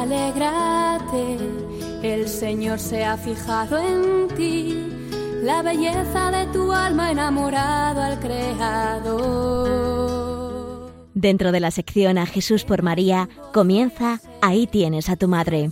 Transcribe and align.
Alégrate, 0.00 1.36
el 2.02 2.26
Señor 2.26 2.78
se 2.78 3.04
ha 3.04 3.18
fijado 3.18 3.76
en 3.76 4.28
ti, 4.34 4.88
la 5.42 5.60
belleza 5.60 6.30
de 6.30 6.46
tu 6.54 6.72
alma 6.72 7.10
enamorado 7.10 8.00
al 8.00 8.18
Creador. 8.18 9.60
Dentro 11.12 11.52
de 11.52 11.60
la 11.60 11.70
sección 11.70 12.16
A 12.16 12.24
Jesús 12.24 12.64
por 12.64 12.82
María 12.82 13.28
comienza 13.52 14.20
Ahí 14.40 14.66
tienes 14.66 15.10
a 15.10 15.16
tu 15.16 15.28
madre. 15.28 15.68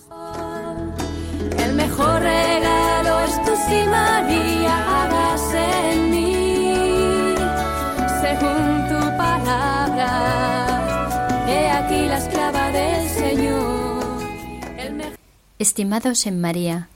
Estimados 15.59 16.27
en 16.27 16.41
María, 16.41 16.89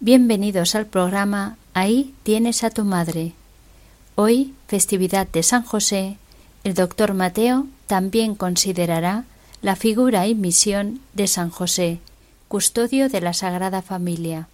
bienvenidos 0.00 0.74
al 0.74 0.86
programa 0.86 1.56
Ahí 1.74 2.12
tienes 2.24 2.64
a 2.64 2.70
tu 2.70 2.84
madre. 2.84 3.34
Hoy, 4.16 4.52
festividad 4.66 5.28
de 5.28 5.44
San 5.44 5.62
José, 5.62 6.16
el 6.64 6.74
doctor 6.74 7.14
Mateo 7.14 7.68
también 7.86 8.34
considerará 8.34 9.26
la 9.62 9.76
figura 9.76 10.26
y 10.26 10.34
misión 10.34 11.00
de 11.14 11.28
San 11.28 11.50
José, 11.50 12.00
custodio 12.48 13.08
de 13.08 13.20
la 13.20 13.32
Sagrada 13.32 13.80
Familia. 13.80 14.48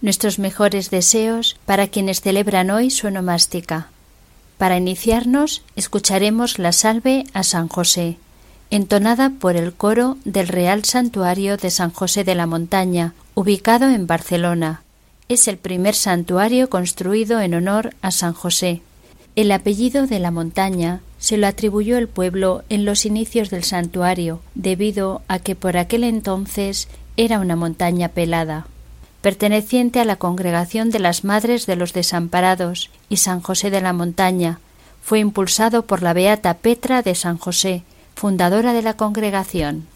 Nuestros 0.00 0.38
mejores 0.38 0.88
deseos 0.88 1.58
para 1.66 1.88
quienes 1.88 2.22
celebran 2.22 2.70
hoy 2.70 2.88
su 2.88 3.08
onomástica. 3.08 3.90
Para 4.56 4.78
iniciarnos, 4.78 5.60
escucharemos 5.76 6.58
la 6.58 6.72
salve 6.72 7.26
a 7.34 7.42
San 7.42 7.68
José, 7.68 8.16
entonada 8.70 9.30
por 9.30 9.56
el 9.56 9.72
coro 9.72 10.16
del 10.24 10.48
Real 10.48 10.84
Santuario 10.84 11.56
de 11.56 11.70
San 11.70 11.90
José 11.90 12.24
de 12.24 12.34
la 12.34 12.46
Montaña, 12.46 13.14
ubicado 13.34 13.88
en 13.90 14.06
Barcelona. 14.06 14.82
Es 15.28 15.48
el 15.48 15.56
primer 15.56 15.94
santuario 15.94 16.70
construido 16.70 17.40
en 17.40 17.54
honor 17.54 17.94
a 18.02 18.10
San 18.10 18.32
José. 18.32 18.82
El 19.34 19.52
apellido 19.52 20.06
de 20.06 20.18
la 20.18 20.30
montaña 20.30 21.00
se 21.18 21.36
lo 21.36 21.46
atribuyó 21.46 21.98
el 21.98 22.08
pueblo 22.08 22.64
en 22.68 22.84
los 22.84 23.04
inicios 23.06 23.50
del 23.50 23.64
santuario, 23.64 24.40
debido 24.54 25.22
a 25.28 25.38
que 25.38 25.54
por 25.54 25.76
aquel 25.76 26.04
entonces 26.04 26.88
era 27.16 27.40
una 27.40 27.56
montaña 27.56 28.08
pelada. 28.08 28.66
Perteneciente 29.20 30.00
a 30.00 30.04
la 30.04 30.16
congregación 30.16 30.90
de 30.90 31.00
las 31.00 31.24
Madres 31.24 31.66
de 31.66 31.76
los 31.76 31.92
Desamparados 31.92 32.90
y 33.08 33.16
San 33.16 33.40
José 33.40 33.70
de 33.70 33.80
la 33.80 33.92
Montaña, 33.92 34.60
fue 35.02 35.18
impulsado 35.20 35.82
por 35.82 36.02
la 36.02 36.12
beata 36.12 36.54
Petra 36.54 37.02
de 37.02 37.14
San 37.14 37.38
José, 37.38 37.82
fundadora 38.16 38.72
de 38.72 38.80
la 38.82 38.94
congregación. 38.94 39.95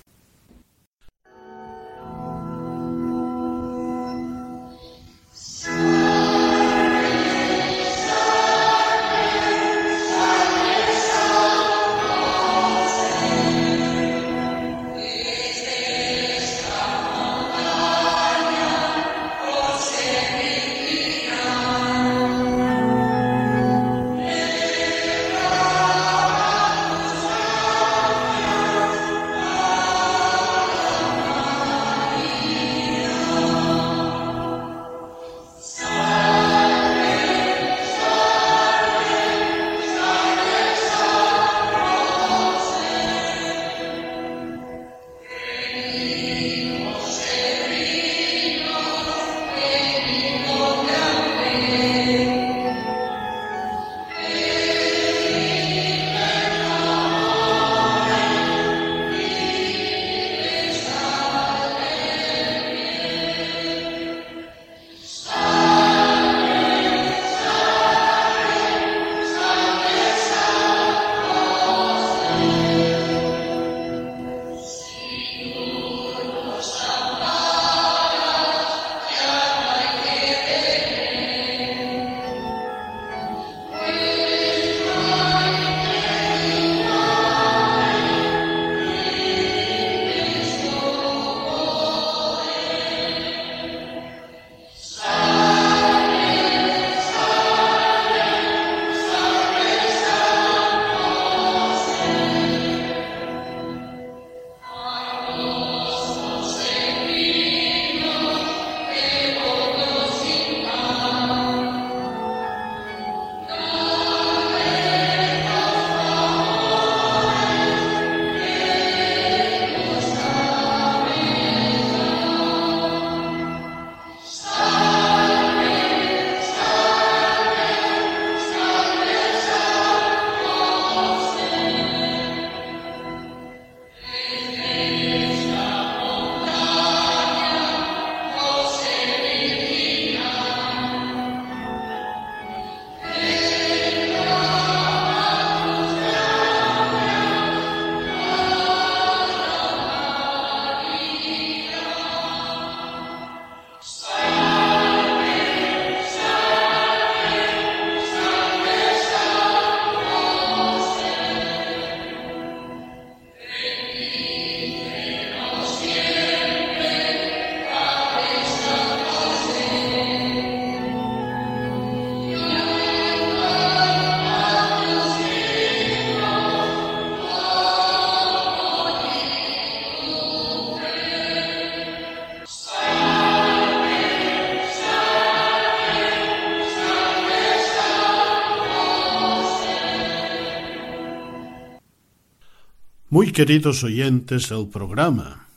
Muy 193.13 193.33
queridos 193.33 193.83
oyentes 193.83 194.51
del 194.51 194.69
programa, 194.69 195.49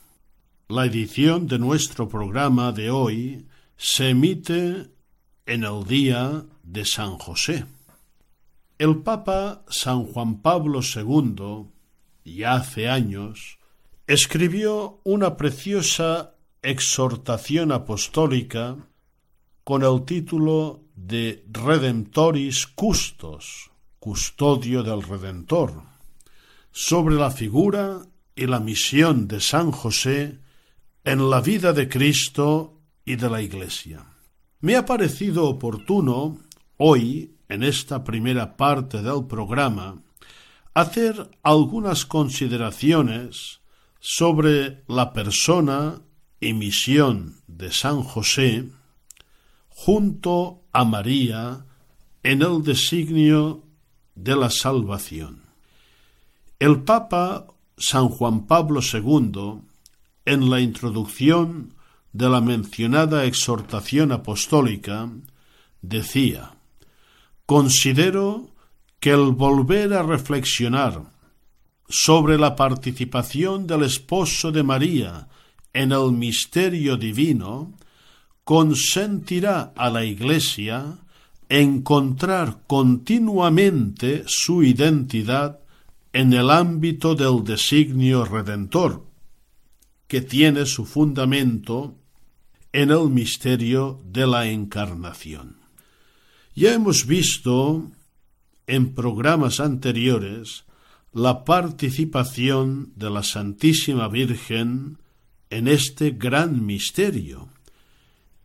la 0.66 0.86
edición 0.86 1.46
de 1.46 1.60
nuestro 1.60 2.08
programa 2.08 2.72
de 2.72 2.90
hoy 2.90 3.46
se 3.76 4.08
emite 4.08 4.88
en 5.46 5.62
el 5.62 5.84
día 5.84 6.42
de 6.64 6.84
San 6.84 7.16
José. 7.16 7.64
El 8.76 9.02
Papa 9.02 9.62
San 9.68 10.02
Juan 10.02 10.42
Pablo 10.42 10.80
II, 10.82 11.66
ya 12.24 12.54
hace 12.54 12.88
años, 12.88 13.60
escribió 14.08 14.98
una 15.04 15.36
preciosa 15.36 16.34
exhortación 16.60 17.70
apostólica 17.70 18.78
con 19.62 19.84
el 19.84 20.04
título 20.04 20.80
de 20.96 21.44
Redemptoris 21.52 22.66
Custos, 22.66 23.70
custodio 24.00 24.82
del 24.82 25.04
Redentor, 25.04 25.93
sobre 26.76 27.14
la 27.14 27.30
figura 27.30 28.02
y 28.34 28.48
la 28.48 28.58
misión 28.58 29.28
de 29.28 29.40
San 29.40 29.70
José 29.70 30.40
en 31.04 31.30
la 31.30 31.40
vida 31.40 31.72
de 31.72 31.88
Cristo 31.88 32.80
y 33.04 33.14
de 33.14 33.30
la 33.30 33.40
Iglesia. 33.40 34.04
Me 34.58 34.74
ha 34.74 34.84
parecido 34.84 35.44
oportuno 35.44 36.40
hoy, 36.76 37.36
en 37.48 37.62
esta 37.62 38.02
primera 38.02 38.56
parte 38.56 39.02
del 39.02 39.24
programa, 39.28 40.02
hacer 40.74 41.30
algunas 41.44 42.06
consideraciones 42.06 43.60
sobre 44.00 44.82
la 44.88 45.12
persona 45.12 46.02
y 46.40 46.54
misión 46.54 47.36
de 47.46 47.70
San 47.70 48.02
José 48.02 48.68
junto 49.68 50.64
a 50.72 50.84
María 50.84 51.66
en 52.24 52.42
el 52.42 52.64
designio 52.64 53.62
de 54.16 54.34
la 54.34 54.50
salvación. 54.50 55.43
El 56.64 56.80
Papa 56.80 57.46
San 57.76 58.08
Juan 58.08 58.46
Pablo 58.46 58.80
II, 58.80 59.60
en 60.24 60.48
la 60.48 60.60
introducción 60.60 61.74
de 62.14 62.30
la 62.30 62.40
mencionada 62.40 63.26
exhortación 63.26 64.12
apostólica, 64.12 65.10
decía 65.82 66.54
Considero 67.44 68.48
que 68.98 69.10
el 69.10 69.32
volver 69.32 69.92
a 69.92 70.04
reflexionar 70.04 71.12
sobre 71.86 72.38
la 72.38 72.56
participación 72.56 73.66
del 73.66 73.82
esposo 73.82 74.50
de 74.50 74.62
María 74.62 75.28
en 75.74 75.92
el 75.92 76.12
misterio 76.12 76.96
divino 76.96 77.74
consentirá 78.42 79.74
a 79.76 79.90
la 79.90 80.02
Iglesia 80.06 80.96
encontrar 81.50 82.60
continuamente 82.66 84.24
su 84.26 84.62
identidad 84.62 85.60
en 86.14 86.32
el 86.32 86.48
ámbito 86.48 87.16
del 87.16 87.42
designio 87.42 88.24
redentor, 88.24 89.04
que 90.06 90.20
tiene 90.20 90.64
su 90.64 90.86
fundamento 90.86 91.98
en 92.72 92.92
el 92.92 93.10
misterio 93.10 94.00
de 94.06 94.24
la 94.24 94.46
encarnación. 94.46 95.56
Ya 96.54 96.72
hemos 96.72 97.06
visto 97.06 97.90
en 98.68 98.94
programas 98.94 99.58
anteriores 99.58 100.66
la 101.12 101.44
participación 101.44 102.92
de 102.94 103.10
la 103.10 103.24
Santísima 103.24 104.06
Virgen 104.06 104.98
en 105.50 105.66
este 105.66 106.12
gran 106.12 106.64
misterio. 106.64 107.48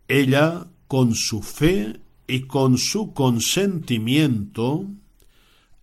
Ella, 0.07 0.65
con 0.87 1.13
su 1.13 1.43
fe 1.43 1.99
y 2.27 2.47
con 2.47 2.79
su 2.79 3.13
consentimiento, 3.13 4.87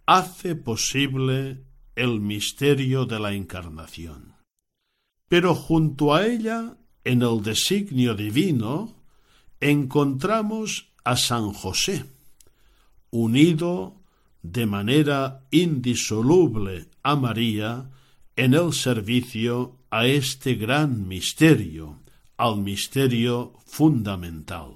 hace 0.05 0.57
posible 0.57 1.63
el 1.97 2.21
misterio 2.21 3.07
de 3.07 3.19
la 3.19 3.33
encarnación. 3.33 4.35
Pero 5.29 5.55
junto 5.55 6.15
a 6.15 6.27
ella, 6.27 6.77
en 7.03 7.23
el 7.23 7.43
designio 7.43 8.15
divino, 8.15 8.95
encontramos 9.61 10.93
a 11.03 11.17
San 11.17 11.53
José, 11.53 12.05
unido 13.11 13.97
de 14.43 14.67
manera 14.67 15.47
indisoluble 15.51 16.89
a 17.03 17.17
María 17.17 17.91
en 18.37 18.55
el 18.55 18.73
servicio 18.73 19.79
a 19.91 20.07
este 20.07 20.55
gran 20.55 21.09
misterio, 21.09 22.01
al 22.37 22.59
misterio 22.59 23.55
fundamental. 23.65 24.73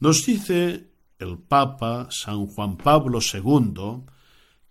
Nos 0.00 0.24
dice 0.24 0.88
el 1.18 1.38
Papa 1.38 2.08
San 2.10 2.46
Juan 2.46 2.76
Pablo 2.76 3.18
II 3.20 4.04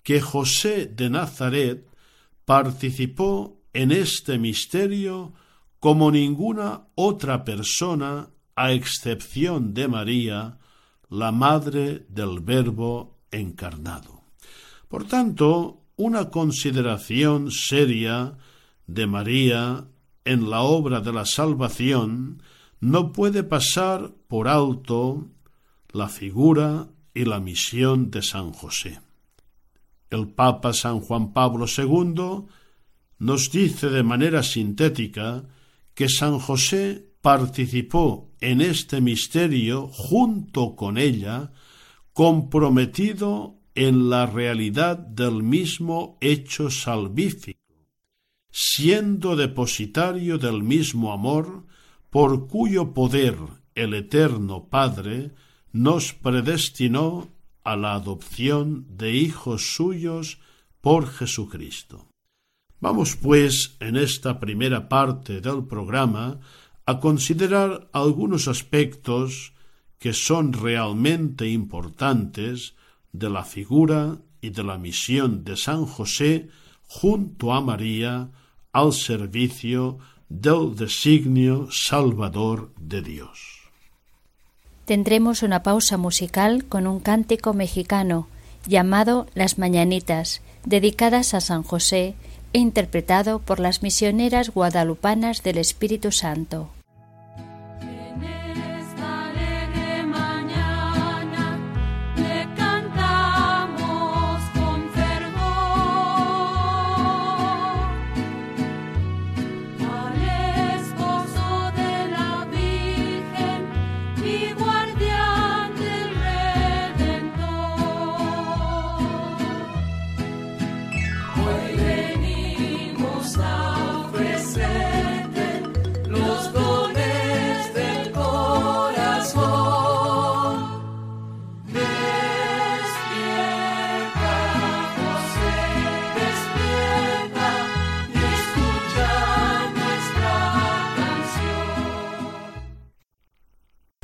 que 0.08 0.22
José 0.22 0.86
de 0.86 1.10
Nazaret 1.10 1.86
participó 2.46 3.60
en 3.74 3.92
este 3.92 4.40
misterio 4.40 5.34
como 5.82 6.12
ninguna 6.12 6.88
otra 6.96 7.44
persona 7.44 8.30
a 8.56 8.72
excepción 8.72 9.74
de 9.74 9.90
María, 9.90 10.60
la 11.10 11.34
madre 11.34 12.06
del 12.08 12.40
Verbo 12.40 13.18
encarnado. 13.32 14.22
Por 14.88 15.04
tanto, 15.04 15.82
una 15.98 16.30
consideración 16.30 17.52
seria 17.52 18.38
de 18.86 19.08
María 19.08 19.90
en 20.24 20.50
la 20.50 20.62
obra 20.62 21.02
de 21.02 21.12
la 21.12 21.26
salvación 21.26 22.42
no 22.80 23.12
puede 23.12 23.44
pasar 23.44 24.14
por 24.30 24.48
alto 24.48 25.28
la 25.92 26.08
figura 26.08 26.88
y 27.14 27.26
la 27.26 27.42
misión 27.42 28.10
de 28.10 28.22
San 28.22 28.54
José. 28.54 29.02
El 30.10 30.30
Papa 30.30 30.74
San 30.74 31.00
Juan 31.00 31.34
Pablo 31.34 31.66
II 31.66 32.46
nos 33.20 33.52
dice 33.52 33.90
de 33.90 34.04
manera 34.04 34.44
sintética 34.44 35.44
que 35.94 36.10
San 36.10 36.40
José 36.40 37.14
participó 37.22 38.32
en 38.40 38.62
este 38.62 39.02
misterio 39.02 39.88
junto 39.88 40.76
con 40.76 40.98
ella 40.98 41.52
comprometido 42.14 43.60
en 43.76 44.10
la 44.10 44.26
realidad 44.26 44.98
del 44.98 45.44
mismo 45.44 46.18
hecho 46.22 46.72
salvífico, 46.72 47.60
siendo 48.50 49.36
depositario 49.36 50.38
del 50.38 50.64
mismo 50.64 51.12
amor, 51.14 51.66
por 52.10 52.48
cuyo 52.48 52.94
poder 52.94 53.36
el 53.76 53.94
Eterno 53.94 54.68
Padre 54.70 55.32
nos 55.72 56.14
predestinó 56.14 57.30
a 57.68 57.76
la 57.76 57.96
adopción 57.96 58.88
de 58.90 59.12
hijos 59.12 59.76
suyos 59.76 60.40
por 60.80 61.06
Jesucristo. 61.08 62.08
Vamos, 62.80 63.18
pues, 63.18 63.76
en 63.82 63.98
esta 63.98 64.40
primera 64.40 64.88
parte 64.88 65.42
del 65.42 65.66
programa 65.66 66.40
a 66.86 67.00
considerar 67.02 67.90
algunos 67.92 68.48
aspectos 68.48 69.54
que 70.00 70.14
son 70.14 70.54
realmente 70.54 71.50
importantes 71.50 72.76
de 73.12 73.30
la 73.30 73.44
figura 73.44 74.22
y 74.40 74.52
de 74.52 74.64
la 74.64 74.78
misión 74.78 75.44
de 75.44 75.58
San 75.58 75.86
José 75.86 76.48
junto 76.88 77.54
a 77.54 77.60
María 77.60 78.32
al 78.72 78.94
servicio 78.94 79.98
del 80.30 80.74
designio 80.74 81.68
salvador 81.70 82.74
de 82.80 83.02
Dios. 83.02 83.57
Tendremos 84.88 85.44
una 85.44 85.64
pausa 85.64 85.98
musical 85.98 86.64
con 86.64 86.88
un 86.88 87.02
cántico 87.02 87.54
mexicano 87.54 88.30
llamado 88.66 89.28
Las 89.34 89.58
Mañanitas, 89.58 90.42
dedicadas 90.64 91.34
a 91.34 91.42
San 91.42 91.62
José 91.62 92.16
e 92.54 92.60
interpretado 92.60 93.40
por 93.40 93.60
las 93.60 93.84
misioneras 93.84 94.50
guadalupanas 94.50 95.44
del 95.44 95.58
Espíritu 95.58 96.14
Santo. 96.14 96.70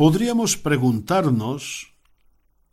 Podríamos 0.03 0.57
preguntarnos 0.57 1.93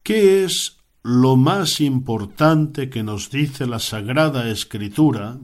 ¿qué 0.03 0.43
es 0.43 0.79
lo 1.05 1.37
más 1.37 1.81
importante 1.81 2.91
que 2.91 3.05
nos 3.05 3.31
dice 3.31 3.69
la 3.69 3.79
Sagrada 3.79 4.51
Escritura 4.51 5.39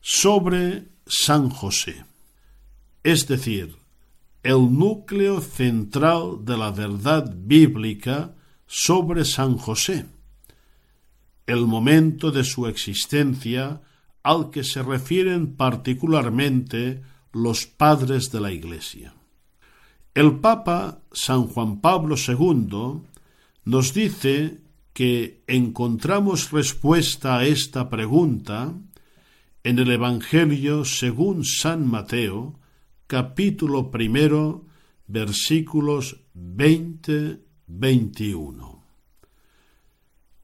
sobre 0.00 0.92
San 1.08 1.50
José? 1.50 2.04
Es 3.02 3.26
decir, 3.26 3.78
el 4.44 4.78
núcleo 4.78 5.40
central 5.40 6.44
de 6.44 6.56
la 6.56 6.70
verdad 6.70 7.34
bíblica 7.36 8.36
sobre 8.68 9.24
San 9.24 9.58
José, 9.58 10.06
el 11.46 11.66
momento 11.66 12.30
de 12.30 12.44
su 12.44 12.68
existencia 12.68 13.82
al 14.22 14.50
que 14.50 14.62
se 14.62 14.84
refieren 14.84 15.56
particularmente 15.56 17.02
los 17.32 17.66
padres 17.66 18.30
de 18.30 18.40
la 18.40 18.52
Iglesia. 18.52 19.17
El 20.18 20.40
Papa 20.40 21.04
San 21.12 21.46
Juan 21.46 21.80
Pablo 21.80 22.16
II 22.16 23.02
nos 23.66 23.94
dice 23.94 24.58
que 24.92 25.44
encontramos 25.46 26.50
respuesta 26.50 27.38
a 27.38 27.46
esta 27.46 27.88
pregunta 27.88 28.74
en 29.62 29.78
el 29.78 29.92
Evangelio 29.92 30.84
según 30.84 31.44
San 31.44 31.86
Mateo, 31.86 32.58
capítulo 33.06 33.92
primero, 33.92 34.66
versículos 35.06 36.24
20-21. 36.34 38.82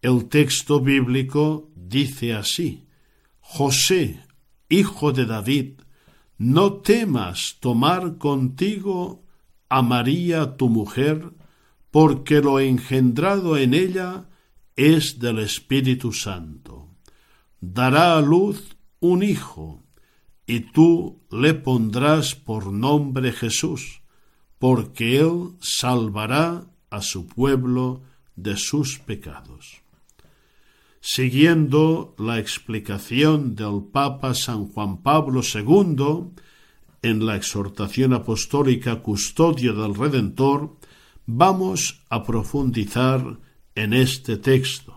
El 0.03 0.29
texto 0.29 0.79
bíblico 0.79 1.69
dice 1.75 2.35
así, 2.35 2.87
José, 3.41 4.21
hijo 4.69 5.11
de 5.11 5.27
David, 5.27 5.81
no 6.39 6.75
temas 6.75 7.57
tomar 7.59 8.19
contigo 8.19 9.24
a 9.77 9.83
María 9.83 10.57
tu 10.57 10.69
mujer, 10.69 11.33
porque 11.91 12.41
lo 12.41 12.61
engendrado 12.61 13.57
en 13.57 13.75
ella 13.75 14.29
es 14.77 15.19
del 15.19 15.41
Espíritu 15.41 16.13
Santo. 16.13 16.91
Dará 17.61 18.17
a 18.17 18.21
luz 18.21 18.77
un 19.01 19.25
hijo, 19.25 19.83
y 20.47 20.61
tú 20.61 21.23
le 21.29 21.55
pondrás 21.55 22.37
por 22.37 22.67
nombre 22.67 23.33
Jesús, 23.33 24.03
porque 24.61 25.19
él 25.19 25.57
salvará 25.61 26.67
a 26.91 27.03
su 27.03 27.27
pueblo 27.27 28.03
de 28.37 28.57
sus 28.57 29.01
pecados. 29.01 29.83
Siguiendo 31.01 32.15
la 32.17 32.39
explicación 32.39 33.57
del 33.57 33.83
Papa 33.93 34.35
San 34.35 34.69
Juan 34.69 35.03
Pablo 35.03 35.41
II 35.43 36.33
en 37.05 37.27
la 37.27 37.37
exhortación 37.37 38.15
apostólica 38.15 39.03
Custodio 39.03 39.75
del 39.75 39.95
Redentor, 39.95 40.77
vamos 41.27 42.03
a 42.09 42.23
profundizar 42.23 43.39
en 43.75 43.93
este 43.93 44.39
texto. 44.39 44.94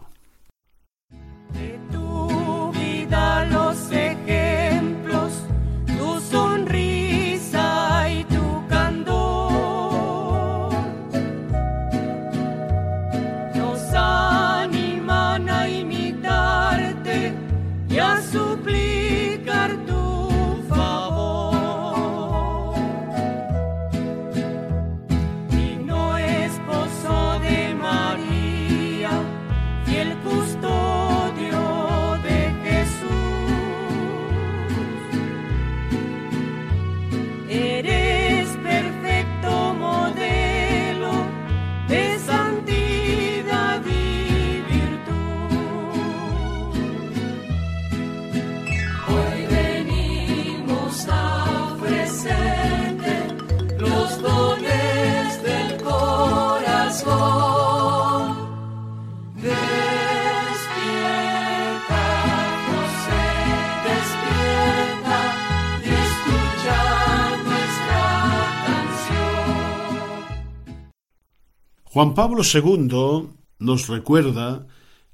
Juan 71.98 72.13
Pablo 72.13 72.44
II 72.44 73.30
nos 73.58 73.88
recuerda 73.88 74.68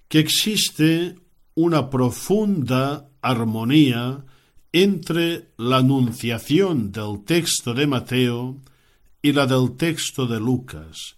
que 0.09 0.19
existe 0.19 1.15
una 1.55 1.89
profunda 1.89 3.09
armonía 3.21 4.25
entre 4.73 5.53
la 5.55 5.77
anunciación 5.77 6.91
del 6.91 7.23
texto 7.23 7.73
de 7.73 7.87
Mateo 7.87 8.57
y 9.21 9.31
la 9.31 9.47
del 9.47 9.77
texto 9.77 10.27
de 10.27 10.41
Lucas. 10.41 11.15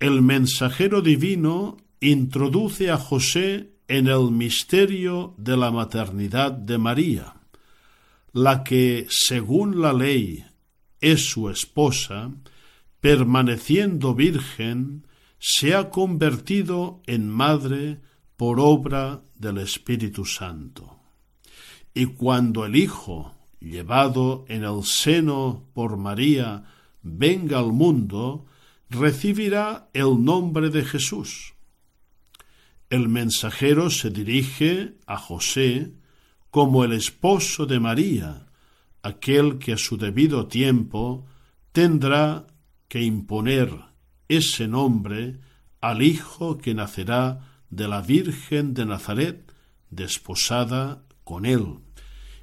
El 0.00 0.22
mensajero 0.22 1.02
divino 1.02 1.76
introduce 2.00 2.90
a 2.90 2.96
José 2.96 3.74
en 3.88 4.06
el 4.06 4.30
misterio 4.30 5.34
de 5.36 5.58
la 5.58 5.70
maternidad 5.70 6.50
de 6.50 6.78
María, 6.78 7.34
la 8.32 8.64
que, 8.64 9.06
según 9.10 9.82
la 9.82 9.92
ley, 9.92 10.46
es 11.02 11.28
su 11.28 11.50
esposa, 11.50 12.30
permaneciendo 13.04 14.14
virgen, 14.14 15.06
se 15.38 15.74
ha 15.74 15.90
convertido 15.90 17.02
en 17.06 17.28
madre 17.28 18.00
por 18.38 18.58
obra 18.58 19.22
del 19.34 19.58
Espíritu 19.58 20.24
Santo. 20.24 21.00
Y 21.92 22.06
cuando 22.06 22.64
el 22.64 22.76
Hijo, 22.76 23.34
llevado 23.60 24.46
en 24.48 24.64
el 24.64 24.84
seno 24.84 25.68
por 25.74 25.98
María, 25.98 26.64
venga 27.02 27.58
al 27.58 27.74
mundo, 27.74 28.46
recibirá 28.88 29.90
el 29.92 30.24
nombre 30.24 30.70
de 30.70 30.82
Jesús. 30.82 31.52
El 32.88 33.10
mensajero 33.10 33.90
se 33.90 34.08
dirige 34.08 34.94
a 35.06 35.18
José 35.18 35.92
como 36.50 36.84
el 36.84 36.94
esposo 36.94 37.66
de 37.66 37.80
María, 37.80 38.46
aquel 39.02 39.58
que 39.58 39.74
a 39.74 39.76
su 39.76 39.98
debido 39.98 40.46
tiempo 40.46 41.26
tendrá 41.72 42.46
que 42.88 43.02
imponer 43.02 43.70
ese 44.28 44.68
nombre 44.68 45.40
al 45.80 46.02
Hijo 46.02 46.58
que 46.58 46.74
nacerá 46.74 47.40
de 47.70 47.88
la 47.88 48.00
Virgen 48.00 48.74
de 48.74 48.86
Nazaret, 48.86 49.52
desposada 49.90 51.02
con 51.24 51.44
él. 51.44 51.78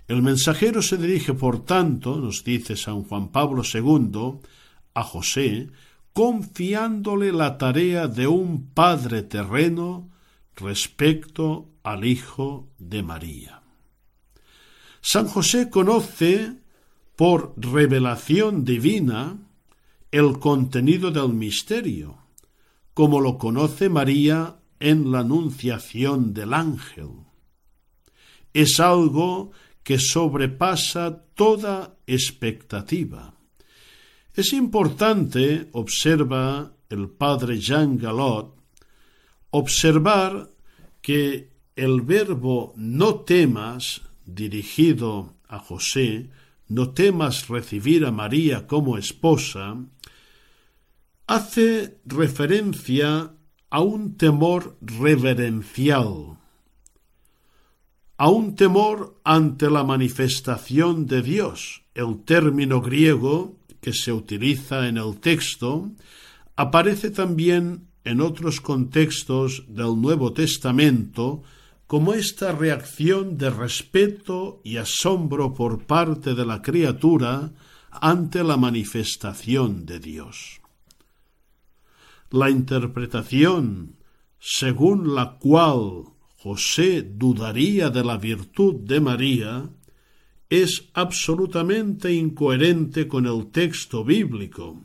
El 0.08 0.22
mensajero 0.22 0.82
se 0.82 0.98
dirige, 0.98 1.34
por 1.34 1.64
tanto, 1.64 2.18
nos 2.18 2.44
dice 2.44 2.76
San 2.76 3.04
Juan 3.04 3.30
Pablo 3.30 3.64
II, 3.64 4.40
a 4.94 5.04
José, 5.04 5.70
confiándole 6.14 7.32
la 7.32 7.58
tarea 7.58 8.08
de 8.08 8.28
un 8.28 8.68
padre 8.74 9.24
terreno 9.24 10.10
respecto 10.56 11.70
al 11.84 12.06
Hijo 12.06 12.68
de 12.78 13.04
María. 13.04 13.62
San 15.02 15.28
José 15.28 15.70
conoce 15.70 16.58
por 17.16 17.54
revelación 17.58 18.66
divina 18.66 19.38
el 20.12 20.40
contenido 20.40 21.10
del 21.12 21.30
misterio, 21.30 22.18
como 22.94 23.22
lo 23.22 23.38
conoce 23.38 23.90
María 23.90 24.58
en 24.80 25.12
la 25.12 25.20
anunciación 25.20 26.34
del 26.34 26.54
ángel. 26.54 27.10
Es 28.54 28.80
algo 28.80 29.52
que 29.84 30.00
sobrepasa 30.00 31.24
toda 31.36 31.98
expectativa. 32.06 33.34
Es 34.34 34.54
importante, 34.54 35.70
observa 35.72 36.74
el 36.90 37.10
padre 37.10 37.60
Jean 37.60 37.98
Galot, 37.98 38.56
observar 39.52 40.50
que 41.02 41.52
el 41.76 42.02
verbo 42.02 42.74
no 42.76 43.22
temas, 43.22 44.02
dirigido 44.26 45.36
a 45.48 45.60
José, 45.60 46.30
no 46.68 46.92
temas 46.92 47.48
recibir 47.48 48.06
a 48.06 48.12
María 48.12 48.68
como 48.68 48.98
esposa, 48.98 49.78
hace 51.28 52.00
referencia 52.06 53.34
a 53.70 53.82
un 53.82 54.18
temor 54.18 54.78
reverencial, 54.82 56.38
a 58.18 58.30
un 58.30 58.56
temor 58.56 59.20
ante 59.24 59.70
la 59.70 59.84
manifestación 59.84 61.06
de 61.08 61.22
Dios. 61.22 61.84
El 61.96 62.24
término 62.24 62.82
griego 62.82 63.58
que 63.80 63.94
se 63.94 64.12
utiliza 64.12 64.88
en 64.88 64.98
el 64.98 65.20
texto 65.20 65.90
aparece 66.56 67.12
también 67.12 67.88
en 68.04 68.20
otros 68.20 68.60
contextos 68.60 69.64
del 69.68 70.00
Nuevo 70.02 70.34
Testamento 70.34 71.44
como 71.88 72.14
esta 72.14 72.52
reacción 72.52 73.38
de 73.38 73.50
respeto 73.50 74.62
y 74.64 74.78
asombro 74.78 75.54
por 75.54 75.86
parte 75.86 76.36
de 76.36 76.46
la 76.46 76.62
criatura 76.62 77.52
ante 77.90 78.44
la 78.44 78.58
manifestación 78.58 79.86
de 79.86 80.00
Dios 80.00 80.61
la 82.32 82.50
interpretación 82.50 83.98
según 84.40 85.14
la 85.14 85.38
cual 85.38 86.06
José 86.38 87.04
dudaría 87.04 87.92
de 87.92 88.04
la 88.04 88.18
virtud 88.18 88.76
de 88.76 89.00
María 89.00 89.70
es 90.50 90.90
absolutamente 90.94 92.12
incoherente 92.12 93.08
con 93.08 93.28
el 93.28 93.52
texto 93.52 94.04
bíblico 94.04 94.84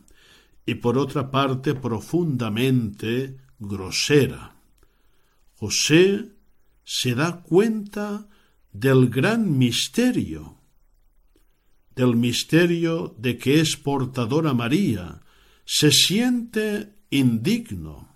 y 0.67 0.75
por 0.75 0.99
otra 0.99 1.31
parte 1.31 1.75
profundamente 1.75 3.39
grosera. 3.59 4.57
José 5.55 6.33
se 6.85 7.15
da 7.15 7.43
cuenta 7.43 8.29
del 8.73 9.09
gran 9.09 9.57
misterio, 9.57 10.59
del 11.95 12.15
misterio 12.15 13.15
de 13.19 13.39
que 13.39 13.61
es 13.61 13.77
portadora 13.77 14.53
María, 14.53 15.23
se 15.65 15.91
siente 15.91 16.96
indigno, 17.17 18.09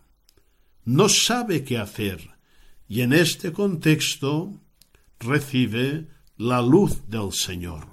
no 0.84 1.08
sabe 1.08 1.64
qué 1.64 1.78
hacer, 1.78 2.30
y 2.88 3.02
en 3.02 3.12
este 3.12 3.52
contexto 3.52 4.54
recibe 5.18 6.08
la 6.36 6.62
luz 6.62 7.08
del 7.08 7.32
Señor. 7.32 7.86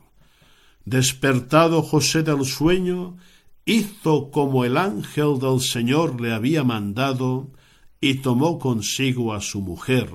Despertado 0.86 1.82
José 1.82 2.24
del 2.24 2.46
sueño, 2.46 3.18
hizo 3.66 4.32
como 4.32 4.64
el 4.64 4.78
ángel 4.78 5.40
del 5.40 5.60
Señor 5.60 6.22
le 6.22 6.34
había 6.34 6.64
mandado, 6.64 7.52
y 8.00 8.16
tomó 8.16 8.60
consigo 8.60 9.34
a 9.34 9.42
su 9.42 9.62
mujer, 9.62 10.10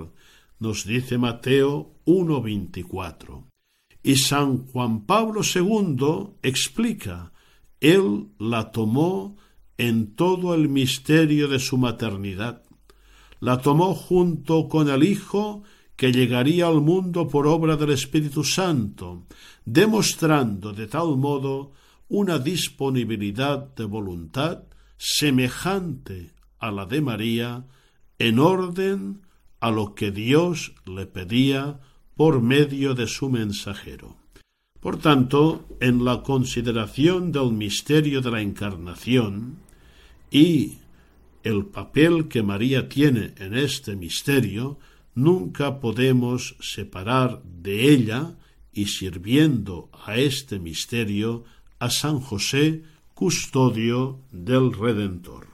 nos 0.58 0.86
dice 0.86 1.18
Mateo 1.18 1.92
1.24. 2.06 3.44
Y 4.02 4.16
San 4.16 4.66
Juan 4.66 5.04
Pablo 5.04 5.42
II 5.42 6.34
explica, 6.42 7.32
él 7.80 8.28
la 8.38 8.70
tomó 8.70 9.36
en 9.78 10.14
todo 10.14 10.54
el 10.54 10.68
misterio 10.68 11.48
de 11.48 11.58
su 11.58 11.78
maternidad. 11.78 12.62
La 13.40 13.58
tomó 13.58 13.94
junto 13.94 14.68
con 14.68 14.88
el 14.88 15.02
Hijo 15.02 15.62
que 15.96 16.12
llegaría 16.12 16.66
al 16.66 16.80
mundo 16.80 17.28
por 17.28 17.46
obra 17.46 17.76
del 17.76 17.90
Espíritu 17.90 18.44
Santo, 18.44 19.26
demostrando 19.64 20.72
de 20.72 20.86
tal 20.86 21.16
modo 21.16 21.72
una 22.08 22.38
disponibilidad 22.38 23.74
de 23.74 23.84
voluntad 23.84 24.64
semejante 24.96 26.32
a 26.58 26.70
la 26.70 26.86
de 26.86 27.00
María 27.00 27.66
en 28.18 28.38
orden 28.38 29.22
a 29.60 29.70
lo 29.70 29.94
que 29.94 30.10
Dios 30.10 30.74
le 30.86 31.06
pedía 31.06 31.80
por 32.16 32.42
medio 32.42 32.94
de 32.94 33.06
su 33.06 33.30
mensajero. 33.30 34.21
Por 34.82 34.98
tanto, 34.98 35.64
en 35.78 36.04
la 36.04 36.24
consideración 36.24 37.30
del 37.30 37.52
misterio 37.52 38.20
de 38.20 38.32
la 38.32 38.40
encarnación 38.40 39.58
y 40.28 40.78
el 41.44 41.66
papel 41.66 42.26
que 42.26 42.42
María 42.42 42.88
tiene 42.88 43.32
en 43.38 43.54
este 43.54 43.94
misterio, 43.94 44.80
nunca 45.14 45.78
podemos 45.78 46.56
separar 46.58 47.42
de 47.44 47.92
ella 47.92 48.34
y 48.72 48.86
sirviendo 48.86 49.88
a 50.04 50.16
este 50.16 50.58
misterio 50.58 51.44
a 51.78 51.88
San 51.88 52.18
José, 52.18 52.82
custodio 53.14 54.18
del 54.32 54.72
Redentor. 54.72 55.46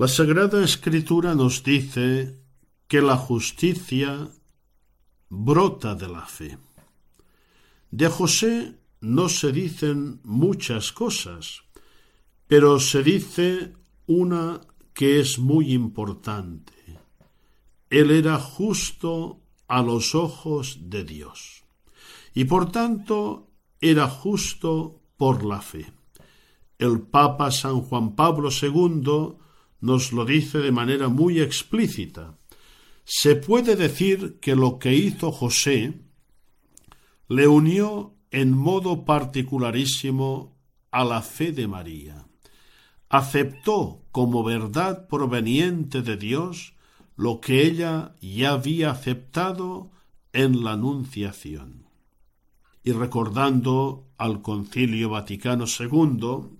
La 0.00 0.08
Sagrada 0.08 0.64
Escritura 0.64 1.34
nos 1.34 1.62
dice 1.62 2.40
que 2.88 3.02
la 3.02 3.18
justicia 3.18 4.30
brota 5.28 5.94
de 5.94 6.08
la 6.08 6.24
fe. 6.24 6.56
De 7.90 8.08
José 8.08 8.78
no 9.02 9.28
se 9.28 9.52
dicen 9.52 10.22
muchas 10.24 10.92
cosas, 10.92 11.64
pero 12.46 12.80
se 12.80 13.02
dice 13.02 13.74
una 14.06 14.62
que 14.94 15.20
es 15.20 15.38
muy 15.38 15.74
importante. 15.74 16.72
Él 17.90 18.10
era 18.10 18.38
justo 18.38 19.42
a 19.68 19.82
los 19.82 20.14
ojos 20.14 20.78
de 20.80 21.04
Dios 21.04 21.62
y 22.32 22.46
por 22.46 22.72
tanto 22.72 23.50
era 23.82 24.08
justo 24.08 25.02
por 25.18 25.44
la 25.44 25.60
fe. 25.60 25.92
El 26.78 27.02
Papa 27.02 27.50
San 27.50 27.82
Juan 27.82 28.16
Pablo 28.16 28.48
II 28.50 29.36
nos 29.80 30.12
lo 30.12 30.24
dice 30.24 30.58
de 30.58 30.72
manera 30.72 31.08
muy 31.08 31.40
explícita. 31.40 32.38
Se 33.04 33.36
puede 33.36 33.76
decir 33.76 34.38
que 34.40 34.54
lo 34.54 34.78
que 34.78 34.94
hizo 34.94 35.32
José 35.32 36.00
le 37.28 37.48
unió 37.48 38.14
en 38.30 38.52
modo 38.52 39.04
particularísimo 39.04 40.56
a 40.90 41.04
la 41.04 41.22
fe 41.22 41.52
de 41.52 41.66
María. 41.66 42.26
Aceptó 43.08 44.04
como 44.12 44.44
verdad 44.44 45.08
proveniente 45.08 46.02
de 46.02 46.16
Dios 46.16 46.74
lo 47.16 47.40
que 47.40 47.66
ella 47.66 48.14
ya 48.20 48.52
había 48.52 48.90
aceptado 48.90 49.90
en 50.32 50.64
la 50.64 50.72
Anunciación. 50.72 51.86
Y 52.82 52.92
recordando 52.92 54.08
al 54.16 54.42
Concilio 54.42 55.10
Vaticano 55.10 55.64
II, 55.66 56.59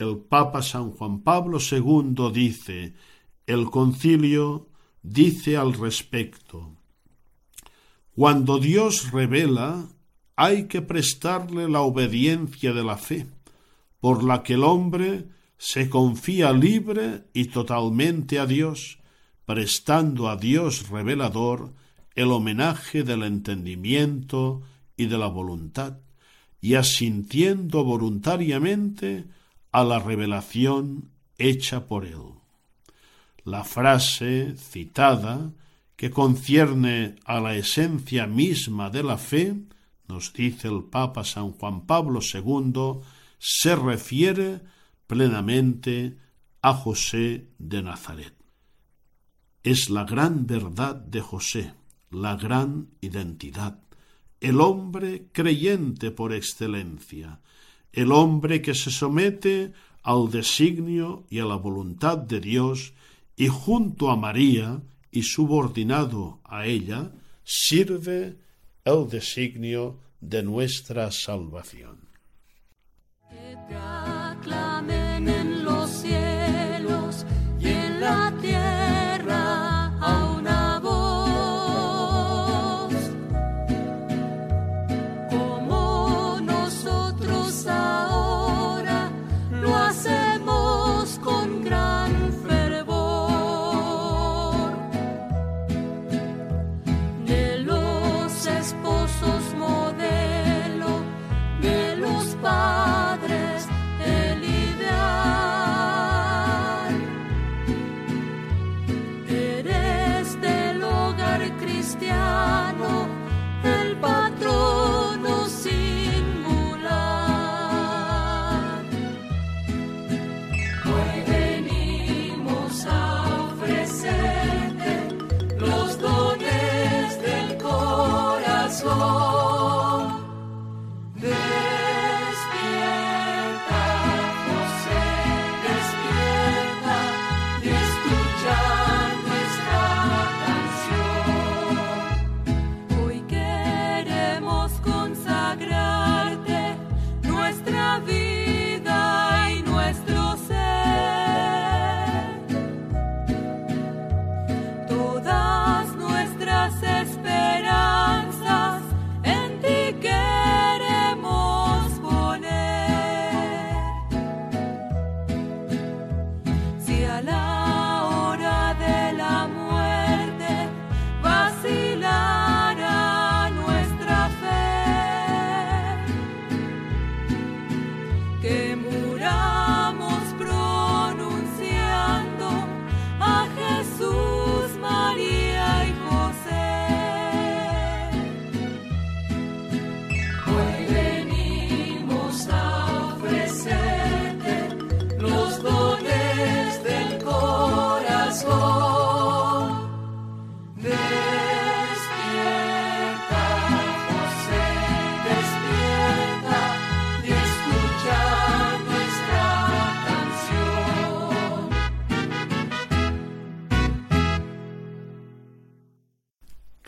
el 0.00 0.16
Papa 0.16 0.62
San 0.62 0.92
Juan 0.92 1.20
Pablo 1.20 1.58
II 1.60 2.32
dice, 2.32 2.94
el 3.46 3.66
concilio 3.66 4.70
dice 5.02 5.58
al 5.58 5.74
respecto, 5.74 6.74
cuando 8.14 8.58
Dios 8.58 9.12
revela, 9.12 9.88
hay 10.36 10.68
que 10.68 10.80
prestarle 10.80 11.68
la 11.68 11.82
obediencia 11.82 12.72
de 12.72 12.82
la 12.82 12.96
fe, 12.96 13.26
por 14.00 14.24
la 14.24 14.42
que 14.42 14.54
el 14.54 14.64
hombre 14.64 15.28
se 15.58 15.90
confía 15.90 16.50
libre 16.52 17.24
y 17.34 17.44
totalmente 17.46 18.38
a 18.38 18.46
Dios, 18.46 19.00
prestando 19.44 20.30
a 20.30 20.36
Dios 20.36 20.88
revelador 20.88 21.74
el 22.14 22.32
homenaje 22.32 23.02
del 23.02 23.22
entendimiento 23.22 24.62
y 24.96 25.06
de 25.06 25.18
la 25.18 25.26
voluntad, 25.26 25.98
y 26.62 26.74
asintiendo 26.74 27.84
voluntariamente 27.84 29.26
a 29.72 29.84
la 29.84 29.98
revelación 29.98 31.10
hecha 31.38 31.86
por 31.86 32.04
él. 32.06 32.40
La 33.44 33.64
frase 33.64 34.54
citada, 34.56 35.52
que 35.96 36.10
concierne 36.10 37.16
a 37.24 37.40
la 37.40 37.54
esencia 37.54 38.26
misma 38.26 38.90
de 38.90 39.02
la 39.02 39.18
fe, 39.18 39.56
nos 40.08 40.32
dice 40.32 40.68
el 40.68 40.84
Papa 40.84 41.24
San 41.24 41.52
Juan 41.52 41.86
Pablo 41.86 42.20
II, 42.20 43.00
se 43.38 43.76
refiere 43.76 44.60
plenamente 45.06 46.16
a 46.62 46.74
José 46.74 47.48
de 47.58 47.82
Nazaret. 47.82 48.34
Es 49.62 49.90
la 49.90 50.04
gran 50.04 50.46
verdad 50.46 50.96
de 50.96 51.20
José, 51.20 51.74
la 52.10 52.36
gran 52.36 52.88
identidad, 53.00 53.80
el 54.40 54.60
hombre 54.60 55.28
creyente 55.32 56.10
por 56.10 56.32
excelencia, 56.32 57.40
el 57.92 58.12
hombre 58.12 58.62
que 58.62 58.74
se 58.74 58.90
somete 58.90 59.72
al 60.02 60.30
designio 60.30 61.24
y 61.28 61.40
a 61.40 61.44
la 61.44 61.56
voluntad 61.56 62.18
de 62.18 62.40
Dios 62.40 62.92
y 63.36 63.48
junto 63.48 64.10
a 64.10 64.16
María 64.16 64.80
y 65.10 65.22
subordinado 65.22 66.40
a 66.44 66.66
ella, 66.66 67.10
sirve 67.42 68.36
el 68.84 69.08
designio 69.08 69.98
de 70.20 70.42
nuestra 70.42 71.10
salvación. 71.10 72.08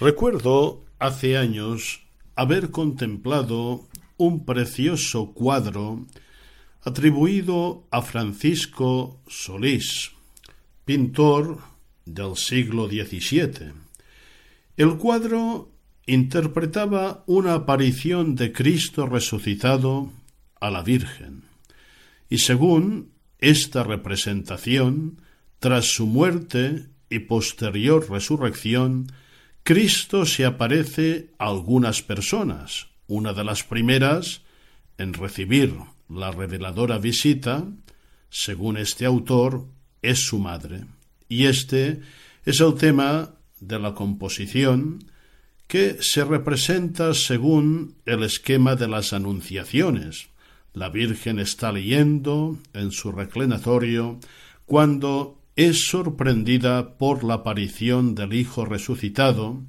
Recuerdo 0.02 0.84
hace 0.98 1.36
años 1.36 2.02
haber 2.34 2.72
contemplado 2.72 3.86
un 4.16 4.44
precioso 4.44 5.32
cuadro 5.32 6.04
atribuido 6.82 7.86
a 7.92 8.02
Francisco 8.02 9.20
Solís, 9.28 10.10
pintor 10.84 11.60
del 12.04 12.36
siglo 12.36 12.88
XVII. 12.88 13.74
El 14.76 14.96
cuadro 14.96 15.70
interpretaba 16.06 17.22
una 17.28 17.54
aparición 17.54 18.34
de 18.34 18.50
Cristo 18.50 19.06
resucitado 19.06 20.10
a 20.58 20.72
la 20.72 20.82
Virgen, 20.82 21.44
y 22.28 22.38
según 22.38 23.12
esta 23.38 23.84
representación, 23.84 25.20
tras 25.60 25.84
su 25.84 26.08
muerte 26.08 26.86
y 27.08 27.20
posterior 27.20 28.10
resurrección, 28.10 29.06
Cristo 29.64 30.26
se 30.26 30.44
aparece 30.44 31.30
a 31.38 31.46
algunas 31.46 32.02
personas. 32.02 32.88
Una 33.06 33.32
de 33.32 33.44
las 33.44 33.62
primeras 33.62 34.42
en 34.98 35.14
recibir 35.14 35.74
la 36.08 36.32
reveladora 36.32 36.98
visita, 36.98 37.64
según 38.28 38.76
este 38.76 39.06
autor, 39.06 39.66
es 40.02 40.26
su 40.26 40.38
madre. 40.38 40.84
Y 41.28 41.46
este 41.46 42.00
es 42.44 42.60
el 42.60 42.74
tema 42.74 43.34
de 43.60 43.78
la 43.78 43.94
composición 43.94 45.04
que 45.68 45.98
se 46.00 46.24
representa 46.24 47.14
según 47.14 47.94
el 48.04 48.24
esquema 48.24 48.74
de 48.74 48.88
las 48.88 49.12
anunciaciones. 49.12 50.26
La 50.74 50.88
Virgen 50.88 51.38
está 51.38 51.70
leyendo 51.70 52.58
en 52.74 52.90
su 52.90 53.12
reclinatorio 53.12 54.18
cuando 54.66 55.41
es 55.56 55.88
sorprendida 55.88 56.96
por 56.96 57.24
la 57.24 57.34
aparición 57.34 58.14
del 58.14 58.32
Hijo 58.32 58.64
resucitado 58.64 59.62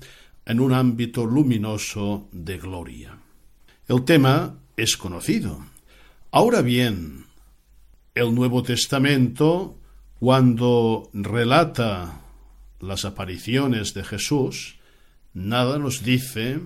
en 0.46 0.60
un 0.60 0.74
ámbito 0.74 1.26
luminoso 1.26 2.28
de 2.32 2.58
gloria. 2.58 3.18
El 3.88 4.06
tema 4.06 4.58
es 4.78 4.96
conocido. 4.96 5.66
Ahora 6.32 6.62
bien, 6.62 7.26
el 8.16 8.34
Nuevo 8.34 8.64
Testamento, 8.64 9.78
cuando 10.20 11.10
relata 11.14 12.22
las 12.80 13.06
apariciones 13.06 13.94
de 13.94 14.04
Jesús, 14.04 14.78
nada 15.34 15.80
nos 15.80 16.04
dice 16.04 16.60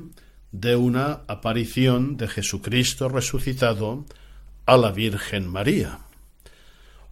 de 0.51 0.75
una 0.75 1.21
aparición 1.27 2.17
de 2.17 2.27
Jesucristo 2.27 3.09
resucitado 3.09 4.05
a 4.65 4.77
la 4.77 4.91
Virgen 4.91 5.47
María. 5.47 5.99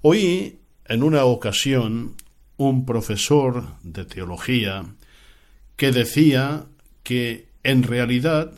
Oí 0.02 0.60
en 0.88 1.04
una 1.04 1.26
ocasión 1.26 2.15
un 2.58 2.86
profesor 2.86 3.65
de 3.84 4.06
teología 4.06 4.86
que 5.76 5.91
decía 5.91 6.65
que 7.04 7.48
en 7.63 7.84
realidad 7.84 8.54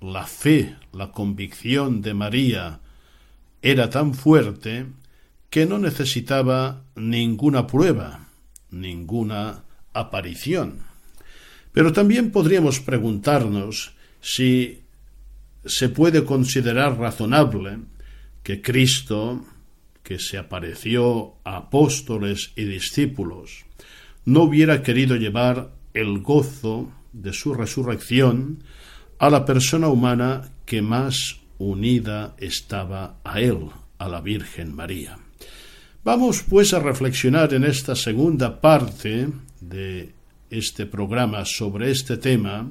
la 0.00 0.26
fe, 0.26 0.76
la 0.92 1.12
convicción 1.12 2.02
de 2.02 2.14
María 2.14 2.80
era 3.62 3.90
tan 3.90 4.14
fuerte 4.14 4.86
que 5.50 5.66
no 5.66 5.78
necesitaba 5.78 6.82
ninguna 6.96 7.66
prueba, 7.66 8.28
ninguna 8.70 9.62
aparición. 9.92 10.80
Pero 11.72 11.92
también 11.92 12.30
podríamos 12.30 12.80
preguntarnos 12.80 13.94
si 14.20 14.82
se 15.64 15.88
puede 15.88 16.24
considerar 16.24 16.98
razonable 16.98 17.78
que 18.42 18.62
Cristo, 18.62 19.44
que 20.06 20.20
se 20.20 20.38
apareció 20.38 21.34
a 21.42 21.56
apóstoles 21.56 22.52
y 22.54 22.62
discípulos, 22.62 23.64
no 24.24 24.44
hubiera 24.44 24.80
querido 24.84 25.16
llevar 25.16 25.72
el 25.94 26.20
gozo 26.20 26.92
de 27.12 27.32
su 27.32 27.54
resurrección 27.54 28.62
a 29.18 29.30
la 29.30 29.44
persona 29.44 29.88
humana 29.88 30.52
que 30.64 30.80
más 30.80 31.40
unida 31.58 32.36
estaba 32.38 33.18
a 33.24 33.40
él, 33.40 33.66
a 33.98 34.08
la 34.08 34.20
Virgen 34.20 34.76
María. 34.76 35.18
Vamos 36.04 36.44
pues 36.48 36.72
a 36.72 36.78
reflexionar 36.78 37.52
en 37.52 37.64
esta 37.64 37.96
segunda 37.96 38.60
parte 38.60 39.26
de 39.60 40.12
este 40.50 40.86
programa 40.86 41.44
sobre 41.44 41.90
este 41.90 42.16
tema 42.16 42.70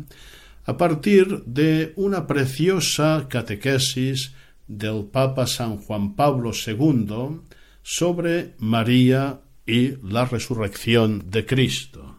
a 0.64 0.78
partir 0.78 1.44
de 1.44 1.92
una 1.98 2.28
preciosa 2.28 3.28
catequesis 3.28 4.32
del 4.68 5.06
Papa 5.06 5.48
San 5.48 5.78
Juan 5.78 6.16
Pablo 6.16 6.52
II 6.54 7.42
sobre 7.84 8.54
María 8.60 9.42
y 9.66 9.98
la 10.04 10.26
resurrección 10.26 11.30
de 11.30 11.46
Cristo. 11.46 12.15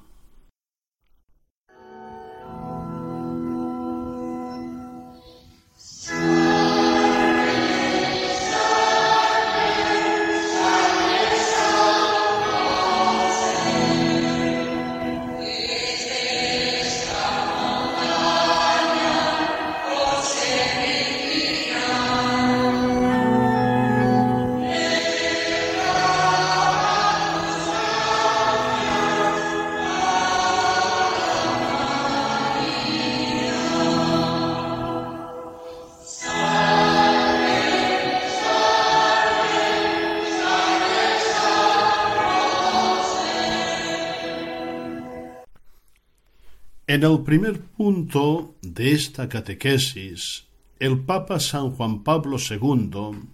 En 46.89 47.03
el 47.03 47.25
primer 47.25 47.61
punto 47.61 48.55
de 48.63 48.93
esta 48.93 49.29
catequesis, 49.29 50.45
el 50.79 51.01
Papa 51.01 51.41
San 51.41 51.73
Juan 51.73 52.05
Pablo 52.05 52.37
II 52.39 53.27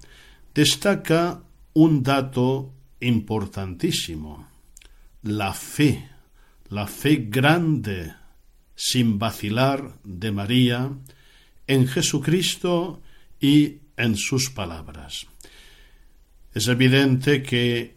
destaca 0.55 1.43
un 1.75 2.03
dato 2.03 2.73
importantísimo, 3.01 4.49
la 5.23 5.53
fe, 5.53 6.09
la 6.71 6.87
fe 6.87 7.27
grande, 7.29 8.15
sin 8.75 9.19
vacilar 9.19 9.99
de 10.03 10.33
María, 10.33 10.91
en 11.67 11.87
Jesucristo 11.87 13.03
y 13.39 13.81
en 13.99 14.17
sus 14.17 14.49
palabras. 14.49 15.27
Es 16.55 16.69
evidente 16.69 17.43
que 17.43 17.97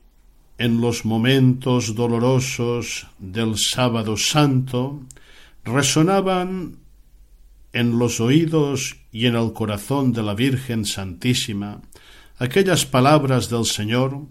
en 0.58 0.82
los 0.82 1.06
momentos 1.06 1.96
dolorosos 1.96 3.08
del 3.20 3.58
sábado 3.58 4.18
santo 4.18 5.02
resonaban 5.66 6.78
en 7.74 8.00
los 8.00 8.22
oídos 8.22 8.98
y 9.12 9.26
en 9.26 9.36
el 9.36 9.52
corazón 9.52 10.14
de 10.14 10.24
la 10.24 10.34
Virgen 10.34 10.86
Santísima 10.86 11.82
aquellas 12.38 12.86
palabras 12.86 13.50
del 13.50 13.66
Señor 13.66 14.28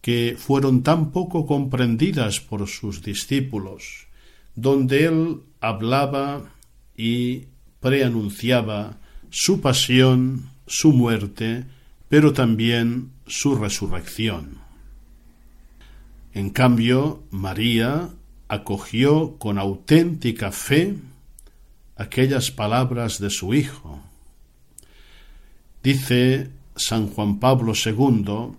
que 0.00 0.36
fueron 0.38 0.82
tan 0.82 1.10
poco 1.10 1.46
comprendidas 1.46 2.40
por 2.40 2.66
sus 2.68 3.02
discípulos, 3.02 4.06
donde 4.54 5.04
Él 5.04 5.40
hablaba 5.60 6.54
y 6.96 7.46
preanunciaba 7.80 8.98
su 9.30 9.60
pasión, 9.60 10.50
su 10.66 10.92
muerte, 10.92 11.64
pero 12.08 12.32
también 12.32 13.10
su 13.26 13.56
resurrección. 13.56 14.58
En 16.32 16.50
cambio, 16.50 17.22
María 17.30 18.08
acogió 18.50 19.38
con 19.38 19.58
auténtica 19.58 20.50
fe 20.50 20.96
aquellas 21.94 22.50
palabras 22.50 23.20
de 23.20 23.30
su 23.30 23.54
Hijo. 23.54 24.02
Dice 25.84 26.50
San 26.74 27.06
Juan 27.06 27.38
Pablo 27.38 27.74
II 27.74 28.56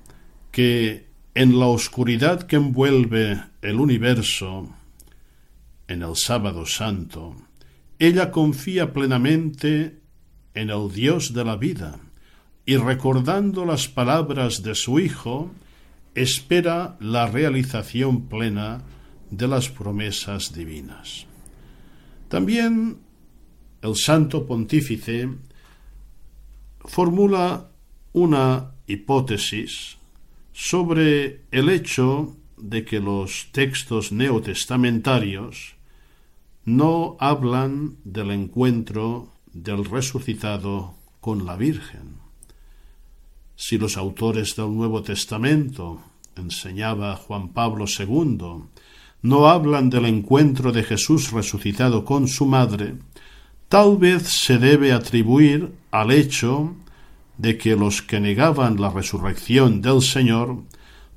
que 0.50 1.08
en 1.36 1.60
la 1.60 1.66
oscuridad 1.66 2.44
que 2.44 2.56
envuelve 2.56 3.44
el 3.62 3.82
universo, 3.82 4.70
en 5.90 6.04
el 6.04 6.16
sábado 6.16 6.66
santo, 6.66 7.36
ella 8.00 8.32
confía 8.32 8.94
plenamente 8.94 10.00
en 10.54 10.70
el 10.70 10.90
Dios 10.94 11.34
de 11.34 11.44
la 11.44 11.58
vida 11.58 12.00
y 12.66 12.78
recordando 12.78 13.66
las 13.66 13.90
palabras 13.90 14.64
de 14.64 14.74
su 14.74 15.02
Hijo, 15.02 15.52
espera 16.16 16.96
la 17.02 17.28
realización 17.28 18.30
plena 18.30 18.84
de 19.32 19.48
las 19.48 19.70
promesas 19.70 20.54
divinas. 20.54 21.26
También 22.28 23.00
el 23.82 23.96
Santo 23.96 24.46
Pontífice 24.46 25.30
formula 26.86 27.72
una 28.14 28.72
hipótesis 28.88 29.98
sobre 30.54 31.46
el 31.52 31.70
hecho 31.70 32.36
de 32.58 32.86
que 32.86 33.00
los 33.00 33.48
textos 33.52 34.12
neotestamentarios 34.12 35.76
no 36.66 37.18
hablan 37.20 37.98
del 38.04 38.32
encuentro 38.32 39.32
del 39.52 39.86
resucitado 39.86 40.96
con 41.20 41.46
la 41.46 41.56
Virgen. 41.56 42.18
Si 43.56 43.78
los 43.78 43.98
autores 43.98 44.56
del 44.56 44.76
Nuevo 44.76 45.02
Testamento, 45.02 46.02
enseñaba 46.36 47.16
Juan 47.16 47.50
Pablo 47.50 47.86
II, 47.86 48.64
no 49.22 49.48
hablan 49.48 49.90
del 49.90 50.06
encuentro 50.06 50.72
de 50.72 50.84
Jesús 50.84 51.32
resucitado 51.32 52.06
con 52.06 52.28
su 52.28 52.46
madre, 52.46 52.96
tal 53.70 53.98
vez 53.98 54.24
se 54.24 54.58
debe 54.58 54.94
atribuir 54.94 55.72
al 55.92 56.12
hecho 56.12 56.76
de 57.38 57.58
que 57.58 57.76
los 57.76 58.02
que 58.02 58.20
negaban 58.20 58.80
la 58.80 58.90
resurrección 58.90 59.82
del 59.82 60.02
Señor 60.02 60.64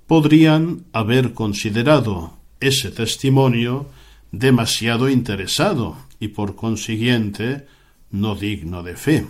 podrían 0.06 0.84
haber 0.92 1.32
considerado 1.32 2.38
ese 2.60 2.90
testimonio 2.90 3.86
demasiado 4.32 5.08
interesado 5.08 5.96
y 6.20 6.28
por 6.28 6.56
consiguiente 6.56 7.66
no 8.10 8.34
digno 8.34 8.82
de 8.82 8.96
fe. 8.96 9.26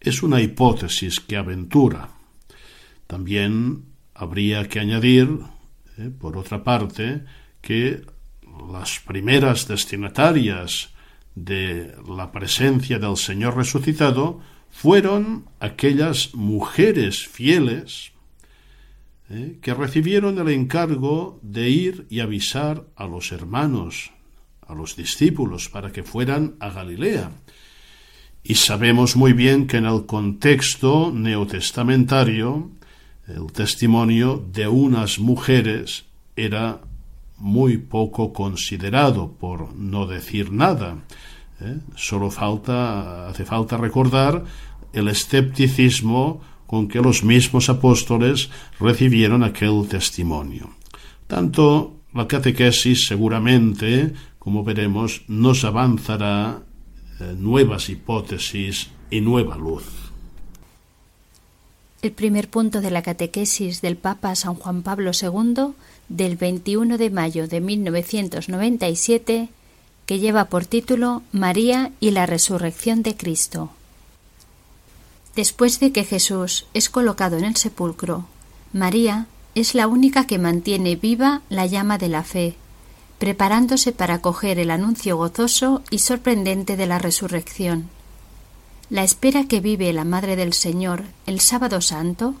Es 0.00 0.22
una 0.22 0.40
hipótesis 0.40 1.20
que 1.20 1.36
aventura. 1.36 2.10
También 3.06 3.84
habría 4.14 4.68
que 4.68 4.80
añadir, 4.80 5.28
eh, 5.98 6.10
por 6.10 6.36
otra 6.36 6.62
parte, 6.62 7.24
que 7.66 8.06
las 8.70 9.00
primeras 9.00 9.66
destinatarias 9.66 10.90
de 11.34 11.96
la 12.06 12.30
presencia 12.30 13.00
del 13.00 13.16
Señor 13.16 13.56
resucitado 13.56 14.38
fueron 14.70 15.46
aquellas 15.58 16.32
mujeres 16.32 17.26
fieles 17.26 18.12
eh, 19.30 19.58
que 19.60 19.74
recibieron 19.74 20.38
el 20.38 20.48
encargo 20.50 21.40
de 21.42 21.68
ir 21.68 22.06
y 22.08 22.20
avisar 22.20 22.86
a 22.94 23.08
los 23.08 23.32
hermanos, 23.32 24.12
a 24.64 24.72
los 24.72 24.94
discípulos, 24.94 25.68
para 25.68 25.90
que 25.90 26.04
fueran 26.04 26.54
a 26.60 26.70
Galilea. 26.70 27.32
Y 28.44 28.54
sabemos 28.54 29.16
muy 29.16 29.32
bien 29.32 29.66
que 29.66 29.78
en 29.78 29.86
el 29.86 30.06
contexto 30.06 31.10
neotestamentario 31.12 32.70
el 33.26 33.50
testimonio 33.50 34.46
de 34.52 34.68
unas 34.68 35.18
mujeres 35.18 36.04
era 36.36 36.85
muy 37.38 37.78
poco 37.78 38.32
considerado, 38.32 39.32
por 39.32 39.74
no 39.74 40.06
decir 40.06 40.52
nada. 40.52 40.98
¿eh? 41.60 41.78
Solo 41.94 42.30
falta, 42.30 43.28
hace 43.28 43.44
falta 43.44 43.76
recordar 43.76 44.44
el 44.92 45.08
escepticismo 45.08 46.40
con 46.66 46.88
que 46.88 47.00
los 47.00 47.22
mismos 47.22 47.68
apóstoles 47.68 48.50
recibieron 48.80 49.44
aquel 49.44 49.86
testimonio. 49.88 50.70
Tanto 51.26 51.96
la 52.14 52.26
catequesis 52.26 53.06
seguramente, 53.06 54.12
como 54.38 54.64
veremos, 54.64 55.22
nos 55.28 55.64
avanzará 55.64 56.62
eh, 57.20 57.34
nuevas 57.36 57.88
hipótesis 57.88 58.88
y 59.10 59.20
nueva 59.20 59.56
luz. 59.56 59.84
El 62.02 62.12
primer 62.12 62.48
punto 62.48 62.80
de 62.80 62.90
la 62.90 63.02
catequesis 63.02 63.80
del 63.80 63.96
Papa 63.96 64.34
San 64.34 64.54
Juan 64.54 64.82
Pablo 64.82 65.10
II 65.10 65.74
del 66.08 66.36
21 66.36 66.98
de 66.98 67.10
mayo 67.10 67.48
de 67.48 67.60
1997, 67.60 69.48
que 70.06 70.18
lleva 70.18 70.46
por 70.46 70.66
título 70.66 71.22
María 71.32 71.92
y 72.00 72.12
la 72.12 72.26
resurrección 72.26 73.02
de 73.02 73.16
Cristo. 73.16 73.70
Después 75.34 75.80
de 75.80 75.92
que 75.92 76.04
Jesús 76.04 76.66
es 76.74 76.88
colocado 76.88 77.36
en 77.36 77.44
el 77.44 77.56
sepulcro, 77.56 78.26
María 78.72 79.26
es 79.54 79.74
la 79.74 79.88
única 79.88 80.26
que 80.26 80.38
mantiene 80.38 80.96
viva 80.96 81.42
la 81.48 81.66
llama 81.66 81.98
de 81.98 82.08
la 82.08 82.22
fe, 82.22 82.56
preparándose 83.18 83.92
para 83.92 84.14
acoger 84.14 84.58
el 84.58 84.70
anuncio 84.70 85.16
gozoso 85.16 85.82
y 85.90 85.98
sorprendente 85.98 86.76
de 86.76 86.86
la 86.86 86.98
resurrección. 86.98 87.88
La 88.88 89.02
espera 89.02 89.46
que 89.48 89.60
vive 89.60 89.92
la 89.92 90.04
Madre 90.04 90.36
del 90.36 90.52
Señor 90.52 91.04
el 91.26 91.40
sábado 91.40 91.80
santo 91.80 92.34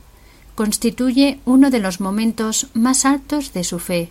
constituye 0.56 1.38
uno 1.44 1.70
de 1.70 1.78
los 1.78 2.00
momentos 2.00 2.68
más 2.72 3.04
altos 3.04 3.52
de 3.52 3.62
su 3.62 3.78
fe. 3.78 4.10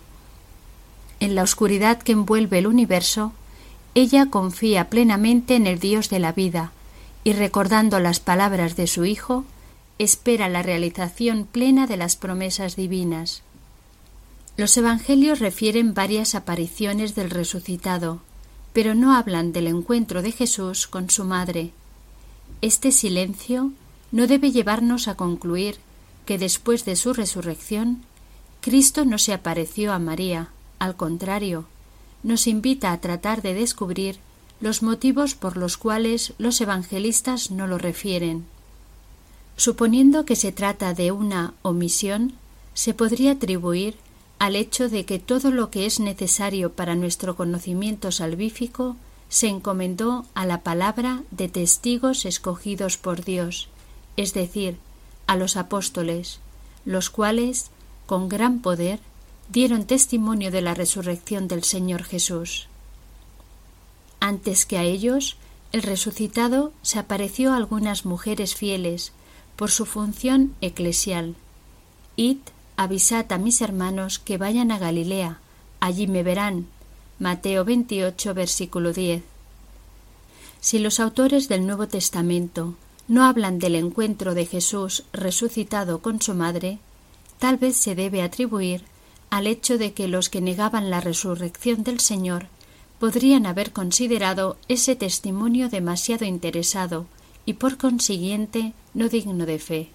En 1.20 1.34
la 1.34 1.44
oscuridad 1.44 2.02
que 2.02 2.12
envuelve 2.14 2.60
el 2.60 2.68
universo, 2.68 3.34
ella 3.96 4.28
confía 4.28 4.90
plenamente 4.90 5.56
en 5.56 5.66
el 5.66 5.80
Dios 5.80 6.10
de 6.10 6.20
la 6.20 6.32
vida 6.32 6.72
y 7.24 7.34
recordando 7.34 8.00
las 8.00 8.20
palabras 8.20 8.76
de 8.76 8.86
su 8.86 9.06
Hijo, 9.06 9.44
espera 9.98 10.48
la 10.48 10.62
realización 10.62 11.48
plena 11.52 11.88
de 11.88 11.98
las 11.98 12.16
promesas 12.16 12.76
divinas. 12.76 13.42
Los 14.56 14.78
Evangelios 14.78 15.40
refieren 15.40 15.96
varias 15.96 16.36
apariciones 16.36 17.16
del 17.16 17.32
resucitado, 17.32 18.22
pero 18.72 18.94
no 18.94 19.16
hablan 19.16 19.52
del 19.52 19.66
encuentro 19.66 20.22
de 20.22 20.32
Jesús 20.32 20.86
con 20.86 21.10
su 21.10 21.24
madre. 21.24 21.72
Este 22.62 22.92
silencio 22.92 23.72
no 24.12 24.28
debe 24.28 24.52
llevarnos 24.52 25.08
a 25.08 25.16
concluir 25.16 25.78
que 26.26 26.38
después 26.38 26.86
de 26.86 26.96
su 26.96 27.14
resurrección, 27.14 28.04
Cristo 28.62 29.06
no 29.06 29.18
se 29.18 29.34
apareció 29.34 29.94
a 29.94 30.00
María, 30.00 30.50
al 30.80 30.96
contrario, 30.96 31.66
nos 32.24 32.48
invita 32.48 32.92
a 32.92 33.00
tratar 33.00 33.42
de 33.42 33.54
descubrir 33.54 34.18
los 34.60 34.82
motivos 34.82 35.36
por 35.36 35.58
los 35.58 35.78
cuales 35.78 36.34
los 36.38 36.60
evangelistas 36.62 37.52
no 37.52 37.68
lo 37.68 37.78
refieren. 37.78 38.46
Suponiendo 39.58 40.26
que 40.26 40.36
se 40.36 40.52
trata 40.52 40.94
de 40.94 41.12
una 41.12 41.54
omisión, 41.62 42.34
se 42.74 42.94
podría 42.94 43.34
atribuir 43.34 43.96
al 44.40 44.56
hecho 44.56 44.90
de 44.90 45.06
que 45.06 45.20
todo 45.20 45.52
lo 45.52 45.70
que 45.70 45.86
es 45.86 46.00
necesario 46.00 46.74
para 46.74 46.96
nuestro 46.96 47.36
conocimiento 47.36 48.12
salvífico 48.12 48.98
se 49.30 49.48
encomendó 49.48 50.26
a 50.34 50.46
la 50.46 50.62
palabra 50.62 51.24
de 51.32 51.48
testigos 51.48 52.26
escogidos 52.26 52.98
por 52.98 53.24
Dios, 53.24 53.70
es 54.18 54.34
decir, 54.34 54.78
a 55.28 55.36
los 55.36 55.58
apóstoles, 55.58 56.40
los 56.86 57.10
cuales, 57.10 57.72
con 58.06 58.30
gran 58.30 58.60
poder, 58.60 59.00
dieron 59.50 59.86
testimonio 59.86 60.52
de 60.52 60.62
la 60.62 60.74
resurrección 60.74 61.48
del 61.48 61.64
Señor 61.64 62.04
Jesús. 62.04 62.68
Antes 64.20 64.66
que 64.66 64.78
a 64.78 64.84
ellos, 64.84 65.38
el 65.72 65.84
resucitado 65.84 66.72
se 66.82 67.00
apareció 67.00 67.54
a 67.54 67.58
algunas 67.58 68.06
mujeres 68.06 68.56
fieles 68.56 69.12
por 69.56 69.72
su 69.72 69.86
función 69.86 70.56
eclesial. 70.62 71.36
Id, 72.16 72.38
avisad 72.78 73.32
a 73.32 73.38
mis 73.38 73.62
hermanos 73.62 74.20
que 74.20 74.38
vayan 74.38 74.72
a 74.72 74.80
Galilea, 74.80 75.40
allí 75.80 76.08
me 76.08 76.24
verán. 76.24 76.68
Mateo 77.20 77.64
28, 77.66 78.34
versículo 78.34 78.94
10. 78.94 79.24
Si 80.60 80.80
los 80.80 81.00
autores 81.00 81.48
del 81.48 81.66
Nuevo 81.66 81.88
Testamento 81.88 82.76
no 83.08 83.24
hablan 83.24 83.60
del 83.60 83.76
encuentro 83.76 84.34
de 84.34 84.46
Jesús 84.46 85.04
resucitado 85.14 86.00
con 86.00 86.22
su 86.22 86.34
madre, 86.34 86.80
tal 87.40 87.58
vez 87.58 87.76
se 87.76 87.96
debe 87.96 88.22
atribuir 88.22 88.84
al 89.30 89.48
hecho 89.48 89.78
de 89.78 89.94
que 89.94 90.08
los 90.08 90.30
que 90.30 90.42
negaban 90.42 90.90
la 90.90 91.02
resurrección 91.02 91.84
del 91.84 92.00
Señor 92.00 92.48
podrían 93.00 93.46
haber 93.46 93.72
considerado 93.74 94.58
ese 94.68 94.96
testimonio 94.96 95.70
demasiado 95.70 96.26
interesado 96.26 97.06
y 97.46 97.54
por 97.54 97.78
consiguiente 97.78 98.74
no 98.94 99.10
digno 99.10 99.46
de 99.46 99.60
fe. 99.60 99.90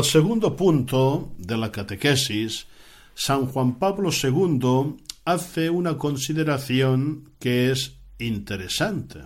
El 0.00 0.06
segundo 0.06 0.56
punto 0.56 1.30
de 1.36 1.58
la 1.58 1.70
catequesis, 1.70 2.66
San 3.14 3.44
Juan 3.44 3.78
Pablo 3.78 4.08
II 4.10 4.96
hace 5.26 5.68
una 5.68 5.98
consideración 5.98 7.28
que 7.38 7.70
es 7.70 7.98
interesante. 8.18 9.20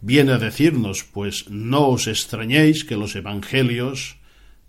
Viene 0.00 0.32
a 0.32 0.38
decirnos, 0.38 1.04
pues 1.04 1.50
no 1.50 1.88
os 1.88 2.06
extrañéis 2.06 2.84
que 2.84 2.96
los 2.96 3.16
evangelios 3.16 4.16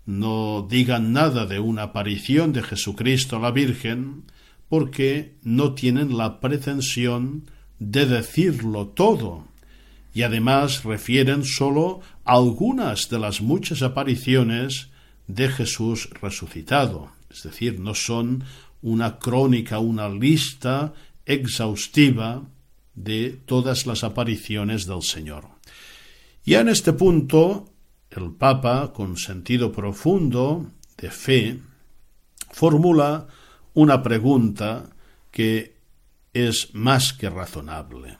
no 0.04 0.66
digan 0.68 1.14
nada 1.14 1.46
de 1.46 1.58
una 1.58 1.84
aparición 1.84 2.52
de 2.52 2.62
Jesucristo 2.62 3.36
a 3.36 3.40
la 3.40 3.50
Virgen, 3.50 4.24
porque 4.68 5.36
no 5.42 5.72
tienen 5.72 6.18
la 6.18 6.38
pretensión 6.40 7.50
de 7.78 8.04
decirlo 8.04 8.88
todo, 8.88 9.46
y 10.12 10.22
además 10.22 10.84
refieren 10.84 11.44
sólo 11.44 12.00
algunas 12.26 13.08
de 13.08 13.18
las 13.18 13.40
muchas 13.40 13.80
apariciones 13.80 14.90
de 15.28 15.48
Jesús 15.48 16.10
resucitado, 16.20 17.12
es 17.30 17.44
decir, 17.44 17.78
no 17.78 17.94
son 17.94 18.42
una 18.82 19.18
crónica, 19.18 19.78
una 19.78 20.08
lista 20.08 20.92
exhaustiva 21.24 22.42
de 22.94 23.38
todas 23.46 23.86
las 23.86 24.02
apariciones 24.02 24.86
del 24.86 25.02
Señor. 25.02 25.44
Y 26.44 26.54
en 26.54 26.68
este 26.68 26.94
punto, 26.94 27.68
el 28.10 28.32
Papa, 28.32 28.92
con 28.92 29.16
sentido 29.16 29.70
profundo 29.70 30.66
de 30.96 31.10
fe, 31.10 31.58
formula 32.50 33.28
una 33.74 34.02
pregunta 34.02 34.88
que 35.30 35.76
es 36.32 36.74
más 36.74 37.12
que 37.12 37.28
razonable. 37.28 38.18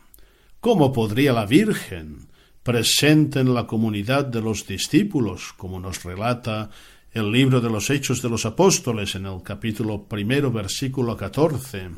¿Cómo 0.60 0.92
podría 0.92 1.32
la 1.32 1.46
Virgen, 1.46 2.28
presente 2.62 3.40
en 3.40 3.54
la 3.54 3.66
comunidad 3.66 4.26
de 4.26 4.42
los 4.42 4.66
discípulos, 4.66 5.54
como 5.56 5.80
nos 5.80 6.04
relata 6.04 6.68
el 7.12 7.32
libro 7.32 7.60
de 7.60 7.70
los 7.70 7.90
Hechos 7.90 8.22
de 8.22 8.28
los 8.28 8.44
Apóstoles 8.46 9.14
en 9.14 9.26
el 9.26 9.42
capítulo 9.42 10.04
primero, 10.04 10.52
versículo 10.52 11.16
catorce, 11.16 11.90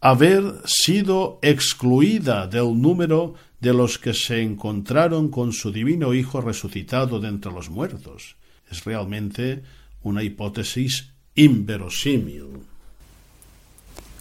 haber 0.00 0.42
sido 0.64 1.38
excluida 1.42 2.46
del 2.46 2.80
número 2.80 3.34
de 3.60 3.74
los 3.74 3.98
que 3.98 4.14
se 4.14 4.42
encontraron 4.42 5.28
con 5.28 5.52
su 5.52 5.70
divino 5.70 6.14
Hijo 6.14 6.40
resucitado 6.40 7.20
de 7.20 7.28
entre 7.28 7.52
los 7.52 7.70
muertos. 7.70 8.36
Es 8.70 8.84
realmente 8.84 9.62
una 10.02 10.22
hipótesis 10.22 11.10
inverosímil. 11.34 12.46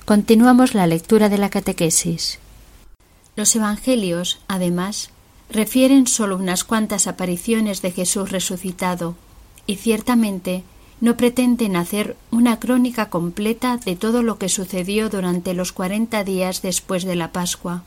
Continuamos 0.06 0.74
la 0.74 0.88
lectura 0.88 1.30
de 1.30 1.38
la 1.38 1.50
catequesis. 1.50 2.40
Los 3.36 3.56
Evangelios, 3.56 4.40
además, 4.48 5.12
refieren 5.50 6.08
solo 6.08 6.36
unas 6.36 6.64
cuantas 6.64 7.08
apariciones 7.08 7.82
de 7.82 7.92
Jesús 7.92 8.32
resucitado, 8.32 9.16
y 9.70 9.76
ciertamente 9.76 10.64
no 11.00 11.16
pretenden 11.16 11.76
hacer 11.76 12.18
una 12.32 12.60
crónica 12.60 13.12
completa 13.12 13.78
de 13.78 13.96
todo 13.96 14.24
lo 14.24 14.40
que 14.40 14.50
sucedió 14.50 15.10
durante 15.10 15.54
los 15.54 15.74
cuarenta 15.74 16.24
días 16.24 16.64
después 16.64 17.04
de 17.04 17.16
la 17.16 17.32
Pascua. 17.32 17.84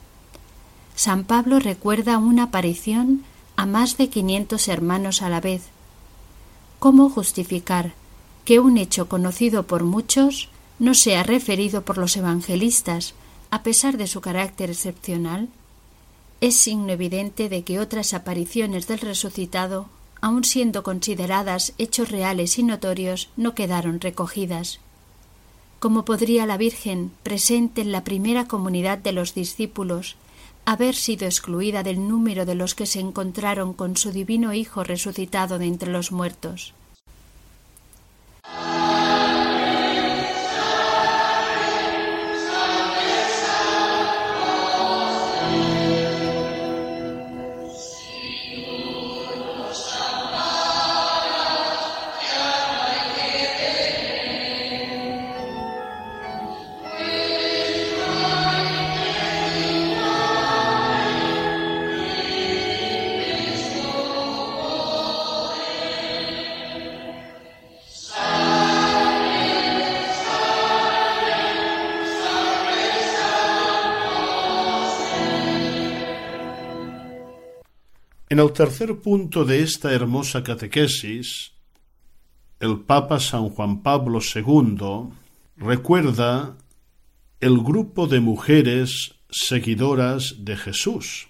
San 0.94 1.24
Pablo 1.24 1.58
recuerda 1.58 2.18
una 2.18 2.44
aparición 2.44 3.24
a 3.56 3.66
más 3.66 3.96
de 3.96 4.08
quinientos 4.10 4.68
hermanos 4.68 5.22
a 5.22 5.28
la 5.28 5.40
vez. 5.40 5.70
¿Cómo 6.78 7.10
justificar 7.10 7.94
que 8.44 8.60
un 8.60 8.78
hecho 8.78 9.08
conocido 9.08 9.64
por 9.64 9.82
muchos 9.82 10.50
no 10.78 10.94
sea 10.94 11.24
referido 11.24 11.82
por 11.82 11.98
los 11.98 12.16
evangelistas 12.16 13.14
a 13.50 13.64
pesar 13.64 13.96
de 13.96 14.06
su 14.06 14.20
carácter 14.20 14.70
excepcional, 14.70 15.48
es 16.40 16.54
signo 16.54 16.92
evidente 16.92 17.48
de 17.48 17.64
que 17.64 17.80
otras 17.80 18.14
apariciones 18.14 18.86
del 18.86 19.00
resucitado, 19.00 19.88
aun 20.22 20.44
siendo 20.44 20.82
consideradas 20.82 21.74
hechos 21.78 22.10
reales 22.10 22.58
y 22.58 22.62
notorios, 22.62 23.28
no 23.36 23.54
quedaron 23.54 24.00
recogidas. 24.00 24.78
¿Cómo 25.80 26.04
podría 26.04 26.46
la 26.46 26.56
Virgen, 26.56 27.10
presente 27.24 27.80
en 27.80 27.90
la 27.90 28.04
primera 28.04 28.46
comunidad 28.46 28.98
de 28.98 29.10
los 29.10 29.34
discípulos, 29.34 30.16
haber 30.64 30.94
sido 30.94 31.26
excluida 31.26 31.82
del 31.82 32.08
número 32.08 32.46
de 32.46 32.54
los 32.54 32.76
que 32.76 32.86
se 32.86 33.00
encontraron 33.00 33.72
con 33.74 33.96
su 33.96 34.12
divino 34.12 34.54
Hijo 34.54 34.84
resucitado 34.84 35.58
de 35.58 35.66
entre 35.66 35.90
los 35.90 36.12
muertos? 36.12 36.72
En 78.32 78.38
el 78.38 78.50
tercer 78.54 78.98
punto 78.98 79.44
de 79.44 79.60
esta 79.62 79.92
hermosa 79.92 80.42
catequesis, 80.42 81.52
el 82.60 82.80
Papa 82.80 83.20
San 83.20 83.50
Juan 83.50 83.82
Pablo 83.82 84.20
II 84.20 85.10
recuerda 85.58 86.56
el 87.40 87.58
grupo 87.58 88.06
de 88.06 88.20
mujeres 88.20 89.16
seguidoras 89.28 90.36
de 90.46 90.56
Jesús. 90.56 91.28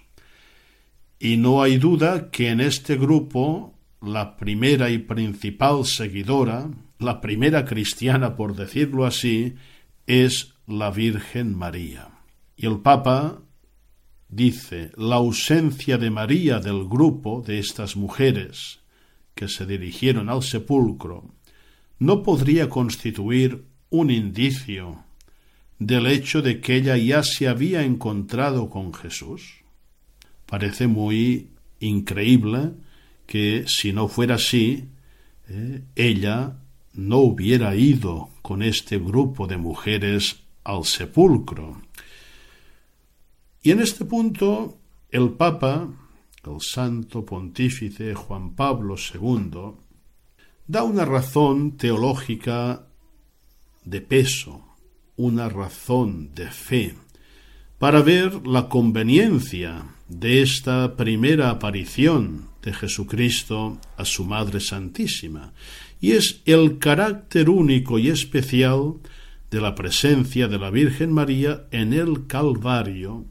Y 1.19 1.35
no 1.35 1.61
hay 1.61 1.75
duda 1.75 2.31
que 2.31 2.47
en 2.47 2.61
este 2.61 2.95
grupo 2.95 3.73
la 4.01 4.37
primera 4.37 4.89
y 4.89 4.99
principal 4.99 5.83
seguidora, 5.83 6.69
la 6.99 7.19
primera 7.19 7.65
cristiana 7.65 8.37
por 8.37 8.55
decirlo 8.55 9.05
así, 9.05 9.55
es 10.07 10.53
la 10.67 10.89
Virgen 10.89 11.53
María. 11.53 12.11
Y 12.55 12.65
el 12.65 12.79
Papa 12.79 13.41
dice 14.35 14.91
la 14.97 15.17
ausencia 15.17 15.97
de 15.97 16.09
María 16.09 16.59
del 16.59 16.85
grupo 16.87 17.43
de 17.45 17.59
estas 17.59 17.95
mujeres 17.95 18.79
que 19.35 19.47
se 19.47 19.65
dirigieron 19.65 20.29
al 20.29 20.41
sepulcro 20.41 21.33
no 21.99 22.23
podría 22.23 22.67
constituir 22.67 23.65
un 23.89 24.09
indicio 24.09 25.03
del 25.77 26.07
hecho 26.07 26.41
de 26.41 26.59
que 26.59 26.77
ella 26.77 26.97
ya 26.97 27.21
se 27.21 27.47
había 27.47 27.83
encontrado 27.83 28.69
con 28.69 28.93
Jesús. 28.93 29.61
Parece 30.47 30.87
muy 30.87 31.49
increíble 31.79 32.71
que 33.27 33.65
si 33.67 33.93
no 33.93 34.07
fuera 34.07 34.35
así, 34.35 34.85
eh, 35.47 35.83
ella 35.95 36.57
no 36.93 37.17
hubiera 37.17 37.75
ido 37.75 38.29
con 38.41 38.63
este 38.63 38.97
grupo 38.97 39.45
de 39.45 39.57
mujeres 39.57 40.41
al 40.63 40.85
sepulcro. 40.85 41.82
Y 43.63 43.71
en 43.71 43.79
este 43.79 44.03
punto 44.03 44.77
el 45.09 45.29
Papa, 45.31 45.87
el 46.43 46.59
Santo 46.59 47.25
Pontífice 47.25 48.13
Juan 48.13 48.55
Pablo 48.55 48.95
II, 48.97 49.71
da 50.67 50.83
una 50.83 51.05
razón 51.05 51.77
teológica 51.77 52.85
de 53.85 54.01
peso, 54.01 54.65
una 55.15 55.47
razón 55.47 56.35
de 56.35 56.51
fe, 56.51 56.95
para 57.79 58.01
ver 58.01 58.45
la 58.45 58.67
conveniencia 58.67 59.85
de 60.09 60.41
esta 60.41 60.97
primera 60.97 61.49
aparición 61.49 62.49
de 62.61 62.73
Jesucristo 62.73 63.77
a 63.95 64.03
su 64.03 64.25
Madre 64.25 64.59
Santísima, 64.59 65.53
y 66.01 66.11
es 66.11 66.41
el 66.43 66.79
carácter 66.79 67.49
único 67.49 67.97
y 67.97 68.09
especial 68.09 68.95
de 69.49 69.61
la 69.61 69.73
presencia 69.73 70.49
de 70.49 70.59
la 70.59 70.69
Virgen 70.69 71.13
María 71.13 71.67
en 71.71 71.93
el 71.93 72.27
Calvario 72.27 73.25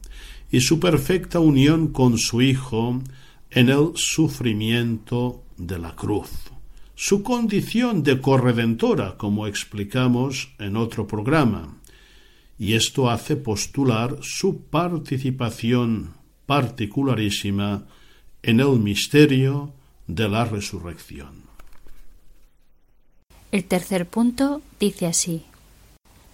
y 0.52 0.60
su 0.60 0.78
perfecta 0.78 1.40
unión 1.40 1.88
con 1.88 2.18
su 2.18 2.42
Hijo 2.42 3.00
en 3.50 3.70
el 3.70 3.92
sufrimiento 3.96 5.42
de 5.56 5.78
la 5.78 5.96
cruz. 5.96 6.28
Su 6.94 7.22
condición 7.22 8.02
de 8.02 8.20
corredentora, 8.20 9.16
como 9.16 9.46
explicamos 9.46 10.50
en 10.58 10.76
otro 10.76 11.06
programa, 11.06 11.78
y 12.58 12.74
esto 12.74 13.10
hace 13.10 13.34
postular 13.34 14.18
su 14.20 14.60
participación 14.66 16.12
particularísima 16.46 17.86
en 18.42 18.60
el 18.60 18.78
misterio 18.78 19.72
de 20.06 20.28
la 20.28 20.44
resurrección. 20.44 21.42
El 23.50 23.64
tercer 23.64 24.06
punto 24.06 24.60
dice 24.78 25.06
así. 25.06 25.44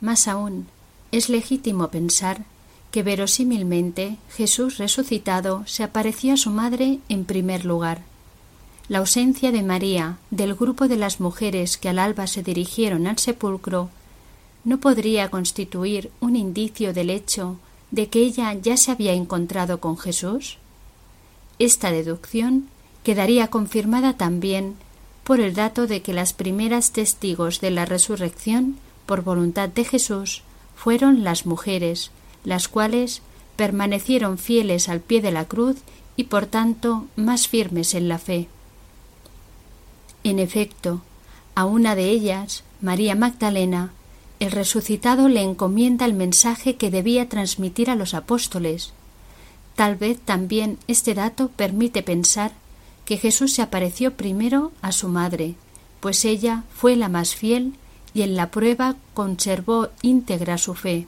Más 0.01 0.27
aún, 0.27 0.67
es 1.13 1.29
legítimo 1.29 1.89
pensar 1.89 2.45
que 2.91 3.03
verosímilmente 3.03 4.17
Jesús 4.31 4.79
resucitado 4.79 5.65
se 5.67 5.83
apareció 5.83 6.35
a 6.35 6.37
su 6.37 6.51
madre 6.51 6.99
en 7.09 7.25
primer 7.25 7.65
lugar. 7.65 8.03
La 8.89 8.99
ausencia 8.99 9.53
de 9.53 9.63
María 9.63 10.19
del 10.31 10.55
grupo 10.55 10.89
de 10.89 10.97
las 10.97 11.21
mujeres 11.21 11.77
que 11.77 11.91
al 11.91 11.99
alba 11.99 12.27
se 12.27 12.43
dirigieron 12.43 13.07
al 13.07 13.19
sepulcro 13.19 13.91
no 14.65 14.81
podría 14.81 15.31
constituir 15.31 16.11
un 16.21 16.37
indicio 16.37 16.93
del 16.93 17.11
hecho 17.11 17.59
de 17.91 18.09
que 18.09 18.21
ella 18.21 18.53
ya 18.55 18.77
se 18.77 18.91
había 18.91 19.13
encontrado 19.13 19.81
con 19.81 19.99
Jesús? 19.99 20.59
Esta 21.59 21.91
deducción 21.91 22.69
quedaría 23.03 23.49
confirmada 23.49 24.15
también 24.17 24.77
por 25.25 25.41
el 25.41 25.55
dato 25.55 25.87
de 25.87 26.03
que 26.03 26.13
las 26.13 26.33
primeras 26.33 26.93
testigos 26.93 27.61
de 27.61 27.71
la 27.71 27.85
resurrección 27.85 28.77
por 29.07 29.23
voluntad 29.23 29.69
de 29.69 29.85
Jesús 29.85 30.43
fueron 30.75 31.25
las 31.25 31.45
mujeres, 31.45 32.11
las 32.49 32.67
cuales 32.67 33.21
permanecieron 33.57 34.39
fieles 34.39 34.89
al 34.89 35.01
pie 35.01 35.21
de 35.21 35.33
la 35.33 35.45
cruz 35.45 35.77
y 36.17 36.25
por 36.25 36.47
tanto 36.47 37.07
más 37.15 37.47
firmes 37.47 37.95
en 37.95 38.09
la 38.09 38.19
fe. 38.19 38.49
En 40.25 40.39
efecto, 40.39 41.03
a 41.55 41.67
una 41.67 41.95
de 41.95 42.09
ellas, 42.09 42.65
María 42.81 43.15
Magdalena, 43.15 43.93
el 44.41 44.51
resucitado 44.51 45.29
le 45.29 45.43
encomienda 45.43 46.07
el 46.07 46.15
mensaje 46.15 46.77
que 46.77 46.91
debía 46.91 47.29
transmitir 47.29 47.91
a 47.91 47.97
los 47.97 48.15
apóstoles. 48.15 48.93
Tal 49.77 49.97
vez 49.97 50.19
también 50.19 50.79
este 50.87 51.13
dato 51.13 51.51
permite 51.51 52.03
pensar 52.03 52.53
que 53.05 53.19
Jesús 53.19 53.53
se 53.53 53.61
apareció 53.61 54.15
primero 54.15 54.73
a 54.81 54.93
su 54.93 55.09
madre, 55.09 55.55
pues 56.01 56.25
ella 56.25 56.65
fue 56.75 56.97
la 56.97 57.11
más 57.11 57.35
fiel 57.35 57.75
y 58.15 58.23
en 58.23 58.37
la 58.37 58.51
prueba 58.51 58.97
conservó 59.13 59.89
íntegra 60.01 60.57
su 60.57 60.75
fe. 60.75 61.07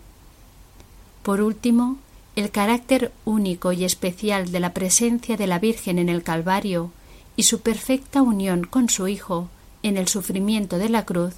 Por 1.23 1.43
último, 1.43 1.99
el 2.37 2.51
carácter 2.51 3.13
único 3.25 3.73
y 3.73 3.85
especial 3.85 4.53
de 4.53 4.61
la 4.61 4.73
presencia 4.73 5.37
de 5.37 5.47
la 5.47 5.59
Virgen 5.59 5.99
en 5.99 6.09
el 6.09 6.23
Calvario 6.23 6.91
y 7.37 7.43
su 7.43 7.61
perfecta 7.61 8.23
unión 8.23 8.65
con 8.65 8.89
su 8.89 9.09
Hijo 9.09 9.49
en 9.83 9.97
el 9.97 10.09
sufrimiento 10.09 10.79
de 10.79 10.89
la 10.89 11.05
cruz 11.05 11.35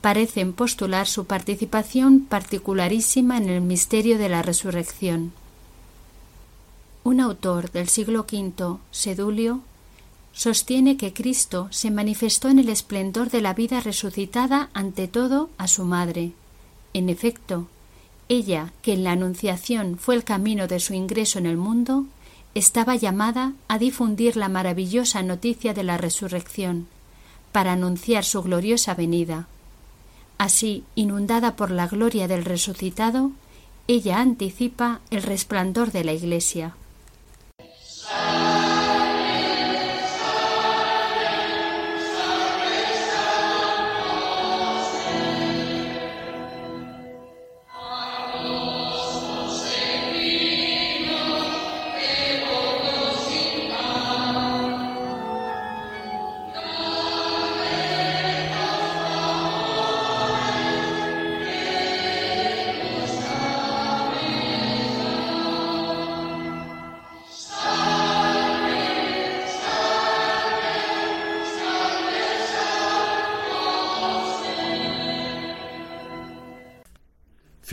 parecen 0.00 0.52
postular 0.52 1.06
su 1.06 1.24
participación 1.24 2.20
particularísima 2.20 3.38
en 3.38 3.48
el 3.48 3.60
misterio 3.60 4.18
de 4.18 4.28
la 4.28 4.42
resurrección. 4.42 5.32
Un 7.02 7.20
autor 7.20 7.70
del 7.72 7.88
siglo 7.88 8.20
V, 8.30 8.78
Sedulio, 8.90 9.62
sostiene 10.32 10.96
que 10.96 11.12
Cristo 11.12 11.68
se 11.70 11.90
manifestó 11.90 12.48
en 12.48 12.58
el 12.58 12.68
esplendor 12.68 13.30
de 13.30 13.40
la 13.40 13.54
vida 13.54 13.80
resucitada 13.80 14.70
ante 14.74 15.08
todo 15.08 15.50
a 15.58 15.66
su 15.66 15.84
madre. 15.84 16.32
En 16.92 17.08
efecto, 17.08 17.66
ella, 18.28 18.72
que 18.82 18.92
en 18.92 19.04
la 19.04 19.12
Anunciación 19.12 19.98
fue 19.98 20.14
el 20.14 20.24
camino 20.24 20.66
de 20.66 20.80
su 20.80 20.94
ingreso 20.94 21.38
en 21.38 21.46
el 21.46 21.56
mundo, 21.56 22.06
estaba 22.54 22.96
llamada 22.96 23.52
a 23.68 23.78
difundir 23.78 24.36
la 24.36 24.48
maravillosa 24.48 25.22
noticia 25.22 25.74
de 25.74 25.84
la 25.84 25.98
resurrección, 25.98 26.86
para 27.52 27.72
anunciar 27.72 28.24
su 28.24 28.42
gloriosa 28.42 28.94
venida. 28.94 29.46
Así, 30.38 30.84
inundada 30.94 31.56
por 31.56 31.70
la 31.70 31.86
gloria 31.86 32.28
del 32.28 32.44
resucitado, 32.44 33.30
ella 33.88 34.20
anticipa 34.20 35.00
el 35.10 35.22
resplandor 35.22 35.92
de 35.92 36.04
la 36.04 36.12
Iglesia. 36.12 36.74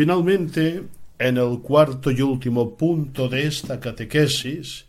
Finalmente, 0.04 0.84
en 1.18 1.38
el 1.38 1.60
cuarto 1.60 2.12
y 2.12 2.22
último 2.22 2.76
punto 2.76 3.30
de 3.30 3.48
esta 3.48 3.80
catequesis, 3.80 4.84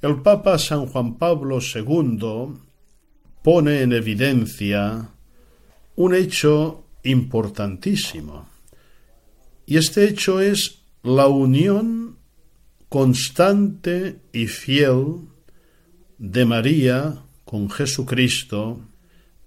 el 0.00 0.22
Papa 0.22 0.58
San 0.58 0.86
Juan 0.86 1.18
Pablo 1.18 1.58
II 1.60 2.54
pone 3.42 3.82
en 3.82 3.92
evidencia 3.92 5.10
un 5.96 6.14
hecho 6.14 6.84
importantísimo. 7.02 8.48
Y 9.66 9.76
este 9.76 10.08
hecho 10.08 10.40
es 10.40 10.78
la 11.02 11.26
unión 11.26 12.16
constante 12.88 14.20
y 14.32 14.46
fiel 14.46 15.28
de 16.16 16.46
María 16.46 17.24
con 17.44 17.68
Jesucristo 17.68 18.80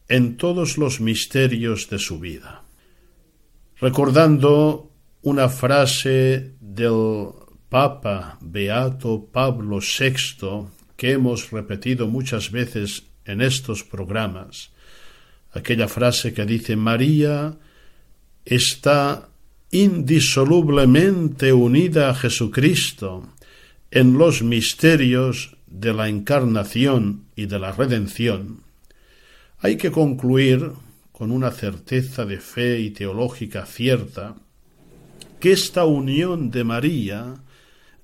en 0.08 0.38
todos 0.38 0.78
los 0.78 1.02
misterios 1.02 1.90
de 1.90 1.98
su 1.98 2.20
vida. 2.20 2.62
Recordando 3.82 4.89
una 5.22 5.50
frase 5.50 6.54
del 6.62 7.28
Papa 7.68 8.38
Beato 8.42 9.28
Pablo 9.32 9.80
VI 9.80 10.68
que 10.96 11.12
hemos 11.12 11.52
repetido 11.52 12.08
muchas 12.08 12.52
veces 12.52 13.04
en 13.26 13.42
estos 13.42 13.84
programas, 13.84 14.72
aquella 15.52 15.88
frase 15.88 16.34
que 16.34 16.46
dice 16.46 16.76
María 16.76 17.58
está 18.46 19.30
indisolublemente 19.72 21.54
unida 21.54 22.10
a 22.10 22.16
Jesucristo 22.16 23.34
en 23.92 24.18
los 24.18 24.42
misterios 24.42 25.58
de 25.68 25.94
la 25.94 26.08
encarnación 26.08 27.26
y 27.36 27.46
de 27.46 27.60
la 27.60 27.72
redención, 27.72 28.64
hay 29.60 29.76
que 29.78 29.92
concluir 29.92 30.72
con 31.12 31.32
una 31.32 31.52
certeza 31.52 32.26
de 32.26 32.40
fe 32.40 32.80
y 32.80 32.92
teológica 32.92 33.66
cierta 33.66 34.36
que 35.40 35.52
esta 35.52 35.86
unión 35.86 36.52
de 36.52 36.64
María 36.64 37.36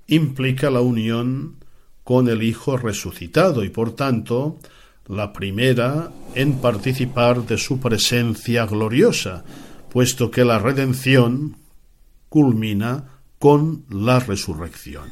implica 0.08 0.70
la 0.70 0.82
unión 0.82 1.58
con 2.04 2.30
el 2.30 2.44
Hijo 2.44 2.78
resucitado 2.78 3.64
y 3.64 3.70
por 3.70 3.96
tanto 3.96 4.60
la 5.08 5.34
primera 5.34 6.12
en 6.34 6.60
participar 6.60 7.46
de 7.46 7.58
su 7.58 7.80
presencia 7.80 8.66
gloriosa, 8.66 9.44
puesto 9.90 10.32
que 10.32 10.46
la 10.46 10.60
redención 10.60 11.58
culmina 12.30 13.20
con 13.40 13.86
la 13.90 14.20
resurrección. 14.20 15.12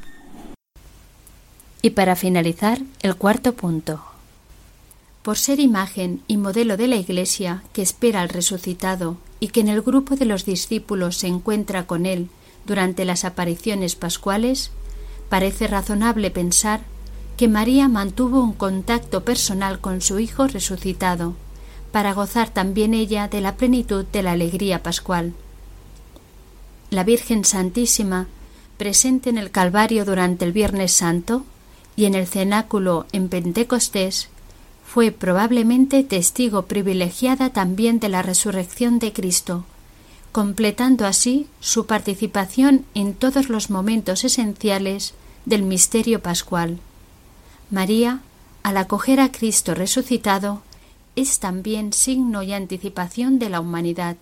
Y 1.82 1.92
para 1.92 2.16
finalizar, 2.16 2.80
el 3.02 3.16
cuarto 3.16 3.54
punto. 3.54 4.02
Por 5.22 5.38
ser 5.38 5.60
imagen 5.60 6.22
y 6.28 6.38
modelo 6.38 6.78
de 6.78 6.88
la 6.88 6.96
Iglesia 6.96 7.64
que 7.74 7.82
espera 7.82 8.22
al 8.22 8.30
resucitado 8.30 9.18
y 9.44 9.50
que 9.50 9.60
en 9.60 9.68
el 9.68 9.82
grupo 9.82 10.16
de 10.16 10.24
los 10.24 10.46
discípulos 10.46 11.18
se 11.18 11.28
encuentra 11.28 11.86
con 11.86 12.06
él 12.06 12.30
durante 12.66 13.04
las 13.04 13.26
apariciones 13.26 13.98
pascuales, 13.98 14.72
parece 15.28 15.68
razonable 15.68 16.32
pensar 16.32 16.80
que 17.36 17.50
María 17.50 17.90
mantuvo 17.90 18.42
un 18.42 18.54
contacto 18.54 19.26
personal 19.26 19.82
con 19.82 20.00
su 20.00 20.20
Hijo 20.20 20.48
resucitado, 20.48 21.34
para 21.92 22.14
gozar 22.14 22.52
también 22.52 22.94
ella 22.94 23.28
de 23.28 23.42
la 23.42 23.58
plenitud 23.58 24.06
de 24.14 24.24
la 24.24 24.32
alegría 24.32 24.82
pascual. 24.82 25.34
La 26.90 27.04
Virgen 27.04 27.44
Santísima, 27.44 28.28
presente 28.78 29.30
en 29.30 29.38
el 29.38 29.52
Calvario 29.52 30.06
durante 30.06 30.46
el 30.46 30.54
Viernes 30.54 30.94
Santo 30.94 31.44
y 31.98 32.06
en 32.06 32.16
el 32.16 32.28
cenáculo 32.28 33.08
en 33.12 33.28
Pentecostés, 33.28 34.30
fue 34.94 35.12
probablemente 35.12 36.04
testigo 36.04 36.68
privilegiada 36.68 37.50
también 37.50 38.00
de 38.00 38.10
la 38.10 38.22
resurrección 38.22 39.00
de 39.00 39.12
Cristo, 39.12 39.66
completando 40.32 41.08
así 41.08 41.48
su 41.60 41.88
participación 41.88 42.86
en 42.94 43.16
todos 43.16 43.50
los 43.50 43.72
momentos 43.72 44.24
esenciales 44.24 45.16
del 45.46 45.64
misterio 45.64 46.22
pascual. 46.22 46.78
María, 47.72 48.20
al 48.62 48.78
acoger 48.78 49.20
a 49.20 49.32
Cristo 49.32 49.74
resucitado, 49.74 50.62
es 51.16 51.40
también 51.40 51.92
signo 51.92 52.44
y 52.44 52.54
anticipación 52.54 53.40
de 53.40 53.50
la 53.50 53.62
humanidad, 53.62 54.16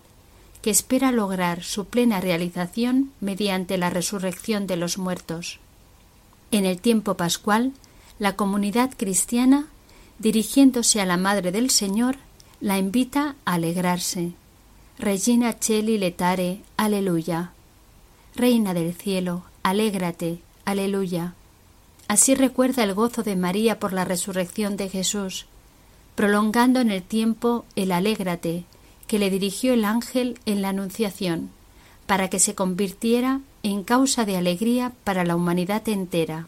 que 0.62 0.70
espera 0.70 1.12
lograr 1.12 1.64
su 1.64 1.84
plena 1.84 2.18
realización 2.18 3.12
mediante 3.20 3.76
la 3.76 3.90
resurrección 3.90 4.66
de 4.66 4.78
los 4.78 4.96
muertos. 4.96 5.58
En 6.50 6.64
el 6.64 6.80
tiempo 6.80 7.12
pascual, 7.18 7.72
la 8.18 8.36
comunidad 8.36 8.90
cristiana 8.96 9.66
dirigiéndose 10.22 11.00
a 11.00 11.04
la 11.04 11.16
Madre 11.16 11.50
del 11.50 11.68
Señor, 11.68 12.16
la 12.60 12.78
invita 12.78 13.34
a 13.44 13.54
alegrarse. 13.54 14.32
Regina 14.96 15.58
Cheli 15.58 15.98
letare, 15.98 16.60
aleluya. 16.76 17.50
Reina 18.36 18.72
del 18.72 18.94
cielo, 18.94 19.42
alégrate, 19.64 20.38
aleluya. 20.64 21.34
Así 22.06 22.36
recuerda 22.36 22.84
el 22.84 22.94
gozo 22.94 23.24
de 23.24 23.34
María 23.34 23.80
por 23.80 23.92
la 23.92 24.04
resurrección 24.04 24.76
de 24.76 24.88
Jesús, 24.88 25.46
prolongando 26.14 26.78
en 26.80 26.92
el 26.92 27.02
tiempo 27.02 27.64
el 27.74 27.90
alégrate 27.90 28.64
que 29.08 29.18
le 29.18 29.28
dirigió 29.28 29.74
el 29.74 29.84
ángel 29.84 30.38
en 30.46 30.62
la 30.62 30.68
Anunciación, 30.68 31.50
para 32.06 32.30
que 32.30 32.38
se 32.38 32.54
convirtiera 32.54 33.40
en 33.64 33.82
causa 33.82 34.24
de 34.24 34.36
alegría 34.36 34.92
para 35.02 35.24
la 35.24 35.34
humanidad 35.34 35.88
entera. 35.88 36.46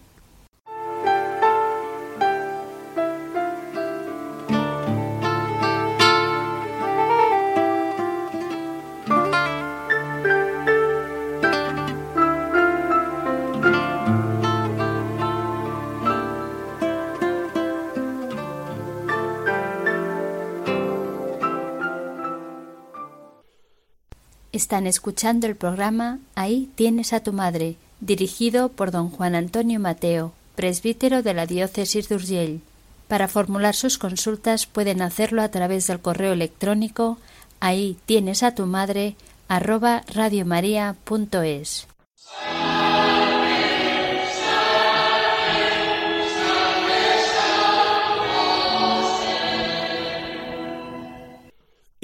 Están 24.65 24.87
escuchando 24.87 25.47
el 25.47 25.57
programa 25.57 26.21
Ahí 26.35 26.71
tienes 26.75 27.13
a 27.13 27.21
tu 27.21 27.35
madre, 27.35 27.77
dirigido 28.01 28.71
por 28.71 28.93
don 28.93 29.11
Juan 29.11 29.35
Antonio 29.35 29.79
Mateo, 29.79 30.33
presbítero 30.57 31.23
de 31.23 31.35
la 31.35 31.45
diócesis 31.45 32.09
de 32.09 32.15
Urgell. 32.15 32.61
Para 33.07 33.29
formular 33.29 33.75
sus 33.75 33.99
consultas 33.99 34.65
pueden 34.65 35.03
hacerlo 35.03 35.43
a 35.43 35.51
través 35.51 35.87
del 35.87 36.01
correo 36.01 36.33
electrónico 36.33 37.19
ahí 37.61 37.99
tienes 38.07 38.43
a 38.43 38.55
tu 38.55 38.65
madre 38.65 39.17
arroba 39.49 40.03
radiomaria.es. 40.07 41.87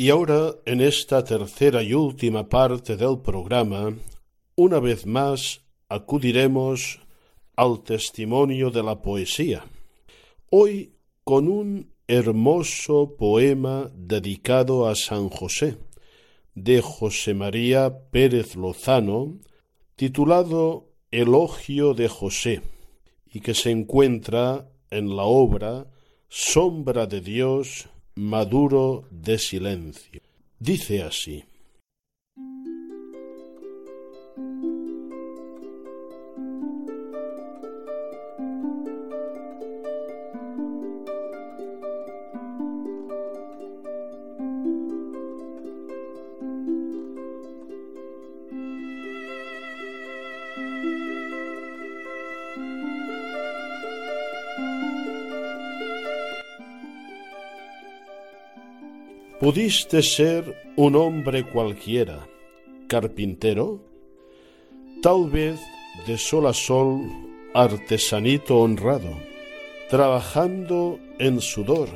Y 0.03 0.09
ahora, 0.09 0.55
en 0.65 0.81
esta 0.81 1.23
tercera 1.25 1.83
y 1.83 1.93
última 1.93 2.49
parte 2.49 2.97
del 2.97 3.21
programa, 3.21 3.95
una 4.57 4.81
vez 4.81 5.05
más 5.05 5.61
acudiremos 5.91 7.01
al 7.55 7.83
testimonio 7.83 8.71
de 8.71 8.83
la 8.83 9.03
poesía. 9.03 9.63
Hoy 10.49 10.95
con 11.23 11.49
un 11.49 11.93
hermoso 12.09 13.15
poema 13.19 13.91
dedicado 13.95 14.89
a 14.89 14.95
San 14.95 15.29
José, 15.29 15.77
de 16.55 16.81
José 16.81 17.35
María 17.35 18.09
Pérez 18.11 18.57
Lozano, 18.57 19.39
titulado 19.97 20.95
Elogio 21.11 21.93
de 21.93 22.09
José, 22.09 22.63
y 23.27 23.41
que 23.41 23.53
se 23.53 23.71
encuentra 23.71 24.67
en 24.89 25.15
la 25.15 25.25
obra 25.25 25.89
Sombra 26.31 27.07
de 27.07 27.21
Dios 27.21 27.90
maduro 28.15 29.05
de 29.11 29.39
silencio. 29.39 30.21
Dice 30.59 31.03
así. 31.03 31.45
Pudiste 59.41 60.03
ser 60.03 60.55
un 60.77 60.95
hombre 60.97 61.45
cualquiera, 61.45 62.29
carpintero, 62.89 63.81
tal 65.01 65.31
vez 65.31 65.59
de 66.07 66.19
sol 66.19 66.47
a 66.47 66.53
sol, 66.53 67.01
artesanito 67.55 68.59
honrado, 68.59 69.17
trabajando 69.89 70.99
en 71.19 71.41
sudor, 71.41 71.89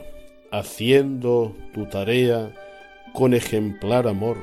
haciendo 0.50 1.54
tu 1.74 1.84
tarea 1.84 2.50
con 3.12 3.34
ejemplar 3.34 4.08
amor. 4.08 4.38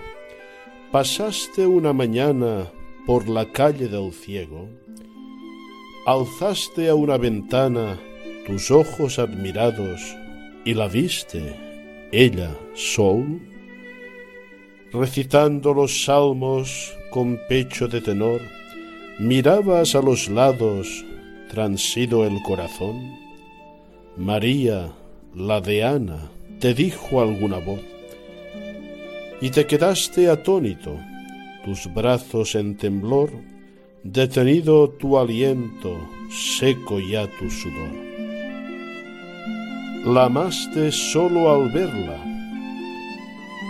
Pasaste 0.91 1.65
una 1.65 1.93
mañana 1.93 2.71
por 3.07 3.27
la 3.27 3.51
calle 3.51 3.87
del 3.87 4.13
ciego, 4.13 4.69
alzaste 6.05 6.87
a 6.87 6.93
una 6.93 7.17
ventana 7.17 7.99
tus 8.45 8.69
ojos 8.69 9.17
admirados 9.17 10.15
y 10.65 10.75
la 10.75 10.87
viste 10.87 11.70
ella, 12.11 12.57
Sol, 12.73 13.39
recitando 14.91 15.73
los 15.73 16.03
salmos 16.03 16.93
con 17.09 17.39
pecho 17.47 17.87
de 17.87 18.01
tenor, 18.01 18.41
mirabas 19.19 19.95
a 19.95 20.01
los 20.01 20.29
lados, 20.29 21.05
transido 21.49 22.25
el 22.25 22.41
corazón. 22.43 23.17
María, 24.17 24.91
la 25.33 25.61
de 25.61 25.83
Ana, 25.83 26.29
te 26.59 26.73
dijo 26.73 27.21
alguna 27.21 27.59
voz, 27.59 27.81
y 29.39 29.49
te 29.49 29.65
quedaste 29.65 30.29
atónito, 30.29 30.97
tus 31.63 31.91
brazos 31.93 32.55
en 32.55 32.75
temblor, 32.75 33.31
detenido 34.03 34.89
tu 34.89 35.17
aliento, 35.17 35.97
seco 36.29 36.99
ya 36.99 37.25
tu 37.39 37.49
sudor 37.49 38.20
la 40.05 40.25
amaste 40.25 40.91
solo 40.91 41.51
al 41.51 41.69
verla, 41.71 42.17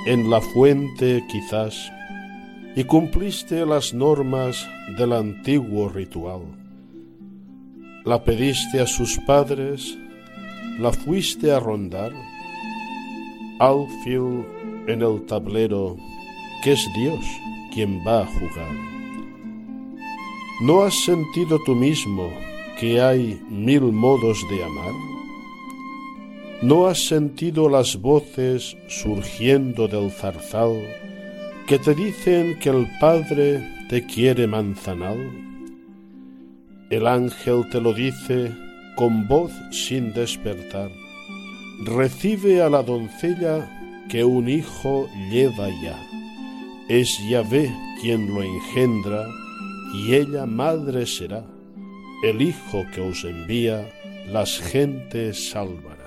en 0.06 0.30
la 0.30 0.40
fuente 0.40 1.26
quizás, 1.30 1.92
y 2.74 2.86
cumpliste 2.86 3.66
las 3.66 3.94
normas 3.94 4.66
del 4.98 5.12
antiguo 5.12 5.90
ritual. 5.90 6.44
La 8.06 8.24
pediste 8.24 8.80
a 8.80 8.88
sus 8.88 9.18
padres, 9.28 9.98
la 10.80 10.94
fuiste 10.94 11.52
a 11.52 11.60
rondar, 11.60 12.14
alfil 13.60 14.46
en 14.88 15.02
el 15.02 15.26
tablero, 15.26 15.98
que 16.64 16.72
es 16.72 16.88
Dios 16.96 17.26
quien 17.74 18.00
va 18.08 18.22
a 18.22 18.26
jugar. 18.26 18.74
¿No 20.62 20.84
has 20.84 20.96
sentido 21.04 21.60
tú 21.66 21.76
mismo 21.76 22.32
que 22.80 23.02
hay 23.02 23.42
mil 23.50 23.82
modos 23.92 24.40
de 24.50 24.64
amar? 24.64 25.11
¿No 26.62 26.86
has 26.86 27.07
sentido 27.07 27.68
las 27.70 27.95
voces 27.99 28.78
surgiendo 28.88 29.88
del 29.88 30.12
zarzal 30.12 30.80
que 31.66 31.80
te 31.80 31.95
dicen 31.95 32.59
que 32.59 32.70
el 32.70 32.88
Padre 32.99 33.68
te 33.89 34.05
quiere 34.05 34.45
manzanal? 34.45 35.18
El 36.91 37.07
ángel 37.07 37.68
te 37.72 37.82
lo 37.82 37.93
dice 37.93 38.51
con 38.95 39.28
voz 39.28 39.51
sin 39.72 40.14
despertar. 40.14 40.91
recibe 41.84 42.62
a 42.62 42.70
la 42.70 42.84
doncella 42.84 44.05
que 44.07 44.24
un 44.24 44.47
hijo 44.47 45.09
lleva 45.32 45.68
ya. 45.82 45.97
Es 46.89 47.09
Yahvé 47.28 47.74
quien 47.99 48.32
lo 48.32 48.43
engendra, 48.43 49.26
y 49.95 50.14
ella 50.14 50.45
madre 50.45 51.07
será. 51.07 51.43
El 52.24 52.39
hijo 52.39 52.86
que 52.93 53.01
os 53.01 53.24
envía, 53.24 53.89
las 54.28 54.59
gentes 54.59 55.49
salvará. 55.49 56.01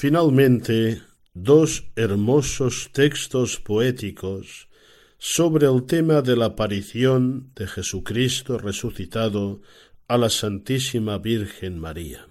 Finalmente, 0.00 1.02
dos 1.34 1.84
hermosos 1.94 2.88
textos 2.90 3.60
poéticos 3.60 4.70
sobre 5.18 5.66
el 5.66 5.84
tema 5.84 6.22
de 6.22 6.36
la 6.36 6.46
aparición 6.46 7.52
de 7.54 7.66
Jesucristo 7.66 8.56
resucitado 8.56 9.60
a 10.08 10.16
la 10.16 10.30
Santísima 10.30 11.18
Virgen 11.18 11.78
María. 11.78 12.26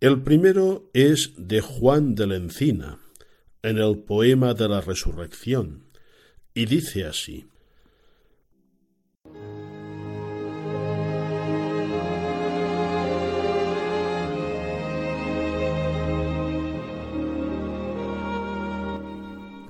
El 0.00 0.22
primero 0.22 0.90
es 0.92 1.34
de 1.36 1.60
Juan 1.60 2.16
de 2.16 2.26
la 2.26 2.34
Encina, 2.34 2.98
en 3.62 3.78
el 3.78 3.98
poema 3.98 4.54
de 4.54 4.68
la 4.68 4.80
resurrección, 4.80 5.84
y 6.52 6.66
dice 6.66 7.04
así 7.04 7.46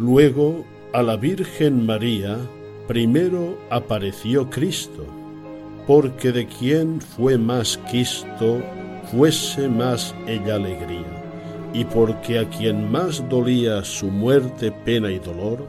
Luego 0.05 0.66
a 0.92 1.02
la 1.02 1.16
Virgen 1.16 1.86
María 1.86 2.36
primero 2.86 3.57
apareció 3.70 4.50
Cristo, 4.50 5.07
porque 5.86 6.30
de 6.30 6.46
quien 6.46 7.00
fue 7.00 7.38
más 7.38 7.80
Cristo 7.88 8.61
fuese 9.11 9.66
más 9.66 10.14
ella 10.26 10.57
alegría, 10.57 11.70
y 11.72 11.86
porque 11.86 12.38
a 12.38 12.50
quien 12.50 12.92
más 12.92 13.26
dolía 13.30 13.82
su 13.82 14.09
muerte, 14.09 14.70
pena 14.72 15.11
y 15.11 15.20
dolor, 15.20 15.66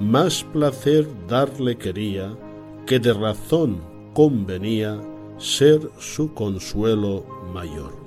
más 0.00 0.42
placer 0.42 1.06
darle 1.28 1.78
quería, 1.78 2.36
que 2.86 2.98
de 2.98 3.12
razón 3.12 3.80
convenía 4.14 5.00
ser 5.38 5.80
su 5.98 6.34
consuelo 6.34 7.24
mayor. 7.54 8.05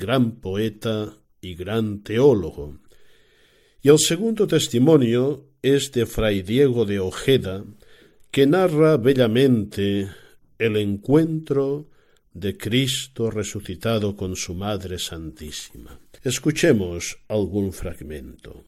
Gran 0.00 0.40
poeta 0.40 1.14
y 1.40 1.54
gran 1.54 2.02
teólogo. 2.02 2.80
Y 3.82 3.90
el 3.90 3.98
segundo 3.98 4.46
testimonio 4.46 5.44
es 5.62 5.92
de 5.92 6.06
Fray 6.06 6.42
Diego 6.42 6.84
de 6.86 6.98
Ojeda, 6.98 7.64
que 8.30 8.46
narra 8.46 8.96
bellamente 8.96 10.08
el 10.58 10.76
encuentro 10.76 11.88
de 12.32 12.56
Cristo 12.56 13.30
resucitado 13.30 14.16
con 14.16 14.36
su 14.36 14.54
Madre 14.54 14.98
Santísima. 14.98 16.00
Escuchemos 16.22 17.18
algún 17.28 17.72
fragmento. 17.72 18.64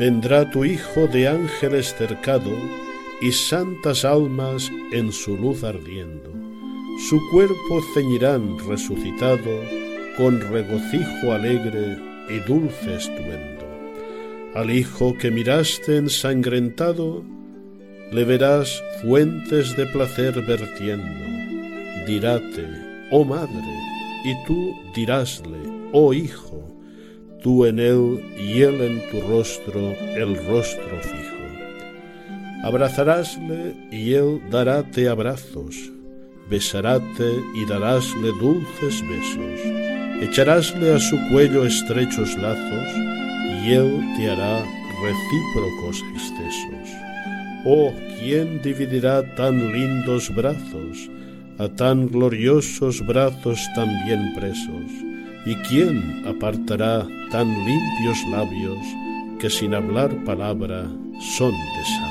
Vendrá 0.00 0.50
tu 0.50 0.64
Hijo 0.64 1.08
de 1.08 1.28
ángeles 1.28 1.94
cercado 1.94 2.50
y 3.20 3.32
santas 3.32 4.06
almas 4.06 4.72
en 4.92 5.12
su 5.12 5.36
luz 5.36 5.62
ardiendo. 5.62 6.32
Su 7.10 7.20
cuerpo 7.30 7.82
ceñirán 7.92 8.58
resucitado 8.66 9.60
con 10.16 10.40
regocijo 10.40 11.32
alegre 11.32 11.98
y 12.30 12.38
dulce 12.48 12.94
estruendo. 12.94 13.66
Al 14.54 14.70
Hijo 14.70 15.18
que 15.18 15.30
miraste 15.30 15.98
ensangrentado, 15.98 17.22
le 18.10 18.24
verás 18.24 18.82
fuentes 19.02 19.76
de 19.76 19.84
placer 19.84 20.32
vertiendo. 20.46 21.26
Diráte, 22.06 22.66
oh 23.10 23.26
Madre, 23.26 23.74
y 24.24 24.46
tú 24.46 24.74
dirásle, 24.94 25.58
oh 25.92 26.14
Hijo, 26.14 26.59
tú 27.42 27.64
en 27.66 27.78
él 27.78 28.20
y 28.38 28.62
él 28.62 28.80
en 28.80 29.10
tu 29.10 29.20
rostro 29.26 29.94
el 30.14 30.36
rostro 30.46 31.00
fijo. 31.02 31.40
Abrazarásle 32.62 33.74
y 33.90 34.12
él 34.14 34.40
daráte 34.50 35.08
abrazos, 35.08 35.76
besaráte 36.48 37.32
y 37.54 37.64
darásle 37.64 38.28
dulces 38.38 39.02
besos, 39.08 39.60
echarásle 40.20 40.94
a 40.94 40.98
su 40.98 41.16
cuello 41.30 41.64
estrechos 41.64 42.36
lazos 42.36 42.88
y 43.64 43.72
él 43.72 44.00
te 44.16 44.30
hará 44.30 44.62
recíprocos 45.02 46.04
excesos. 46.14 46.96
Oh, 47.64 47.92
¿quién 48.18 48.60
dividirá 48.62 49.22
tan 49.34 49.72
lindos 49.72 50.34
brazos, 50.34 51.10
a 51.58 51.68
tan 51.68 52.08
gloriosos 52.08 53.04
brazos 53.06 53.66
tan 53.74 53.88
bien 54.06 54.34
presos? 54.34 55.09
¿Y 55.46 55.54
quién 55.68 56.26
apartará 56.26 57.06
tan 57.30 57.48
limpios 57.64 58.18
labios 58.30 58.78
que 59.38 59.48
sin 59.48 59.74
hablar 59.74 60.14
palabra 60.24 60.84
son 61.18 61.52
de 61.52 62.09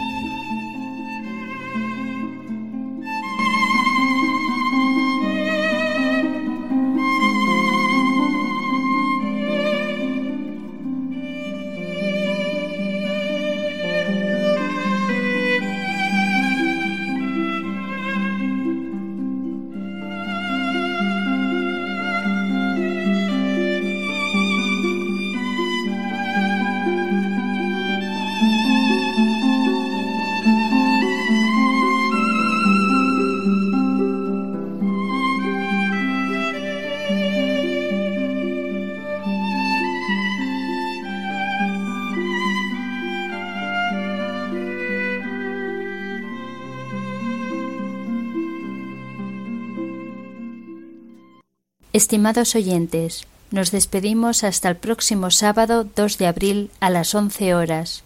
Estimados 51.92 52.54
oyentes, 52.54 53.26
nos 53.50 53.72
despedimos 53.72 54.44
hasta 54.44 54.70
el 54.70 54.76
próximo 54.76 55.32
sábado 55.32 55.88
2 55.96 56.20
de 56.20 56.28
abril 56.28 56.70
a 56.80 56.92
las 56.92 57.16
11 57.16 57.56
horas. 57.56 58.04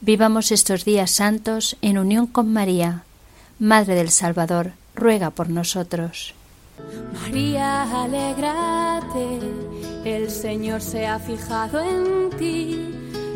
Vivamos 0.00 0.50
estos 0.50 0.84
días 0.84 1.12
santos 1.12 1.76
en 1.80 1.98
unión 1.98 2.26
con 2.26 2.52
María. 2.52 3.04
Madre 3.60 3.94
del 3.94 4.10
Salvador, 4.10 4.72
ruega 4.96 5.30
por 5.30 5.48
nosotros. 5.48 6.34
María, 7.22 8.02
alégrate 8.02 9.38
El 10.04 10.28
Señor 10.28 10.80
se 10.80 11.06
ha 11.06 11.20
fijado 11.20 11.78
en 11.80 12.30
ti, 12.36 12.88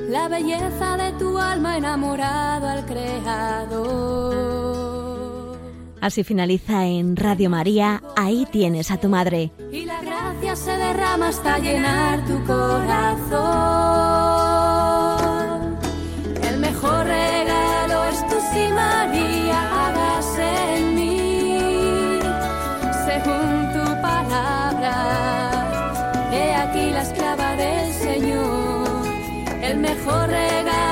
la 0.09 0.27
belleza 0.27 0.97
de 0.97 1.13
tu 1.21 1.39
alma 1.39 1.77
enamorado 1.77 2.67
al 2.67 2.85
Creador. 2.85 4.64
Así 6.05 6.23
finaliza 6.23 6.85
en 6.85 7.17
Radio 7.17 7.49
María, 7.49 8.03
ahí 8.15 8.47
tienes 8.53 8.91
a 8.91 8.99
tu 8.99 9.09
madre. 9.09 9.51
Y 9.73 9.87
la 9.87 10.03
gracia 10.03 10.55
se 10.55 10.77
derrama 10.77 11.29
hasta 11.29 11.59
llenar 11.59 12.23
tu 12.27 12.45
corazón. 12.45 13.39
El 16.43 16.59
mejor 16.59 17.07
regalo 17.07 18.05
es 18.13 18.19
tu 18.29 18.35
sí, 18.53 18.69
María, 18.75 19.87
hágase 19.87 20.77
en 20.77 20.95
mí, 20.95 22.19
según 23.07 23.73
tu 23.73 23.85
palabra. 24.03 24.93
He 26.35 26.55
aquí 26.55 26.91
la 26.91 27.01
esclava 27.01 27.57
del 27.57 27.91
Señor, 27.95 29.07
el 29.63 29.79
mejor 29.79 30.29
regalo 30.29 30.84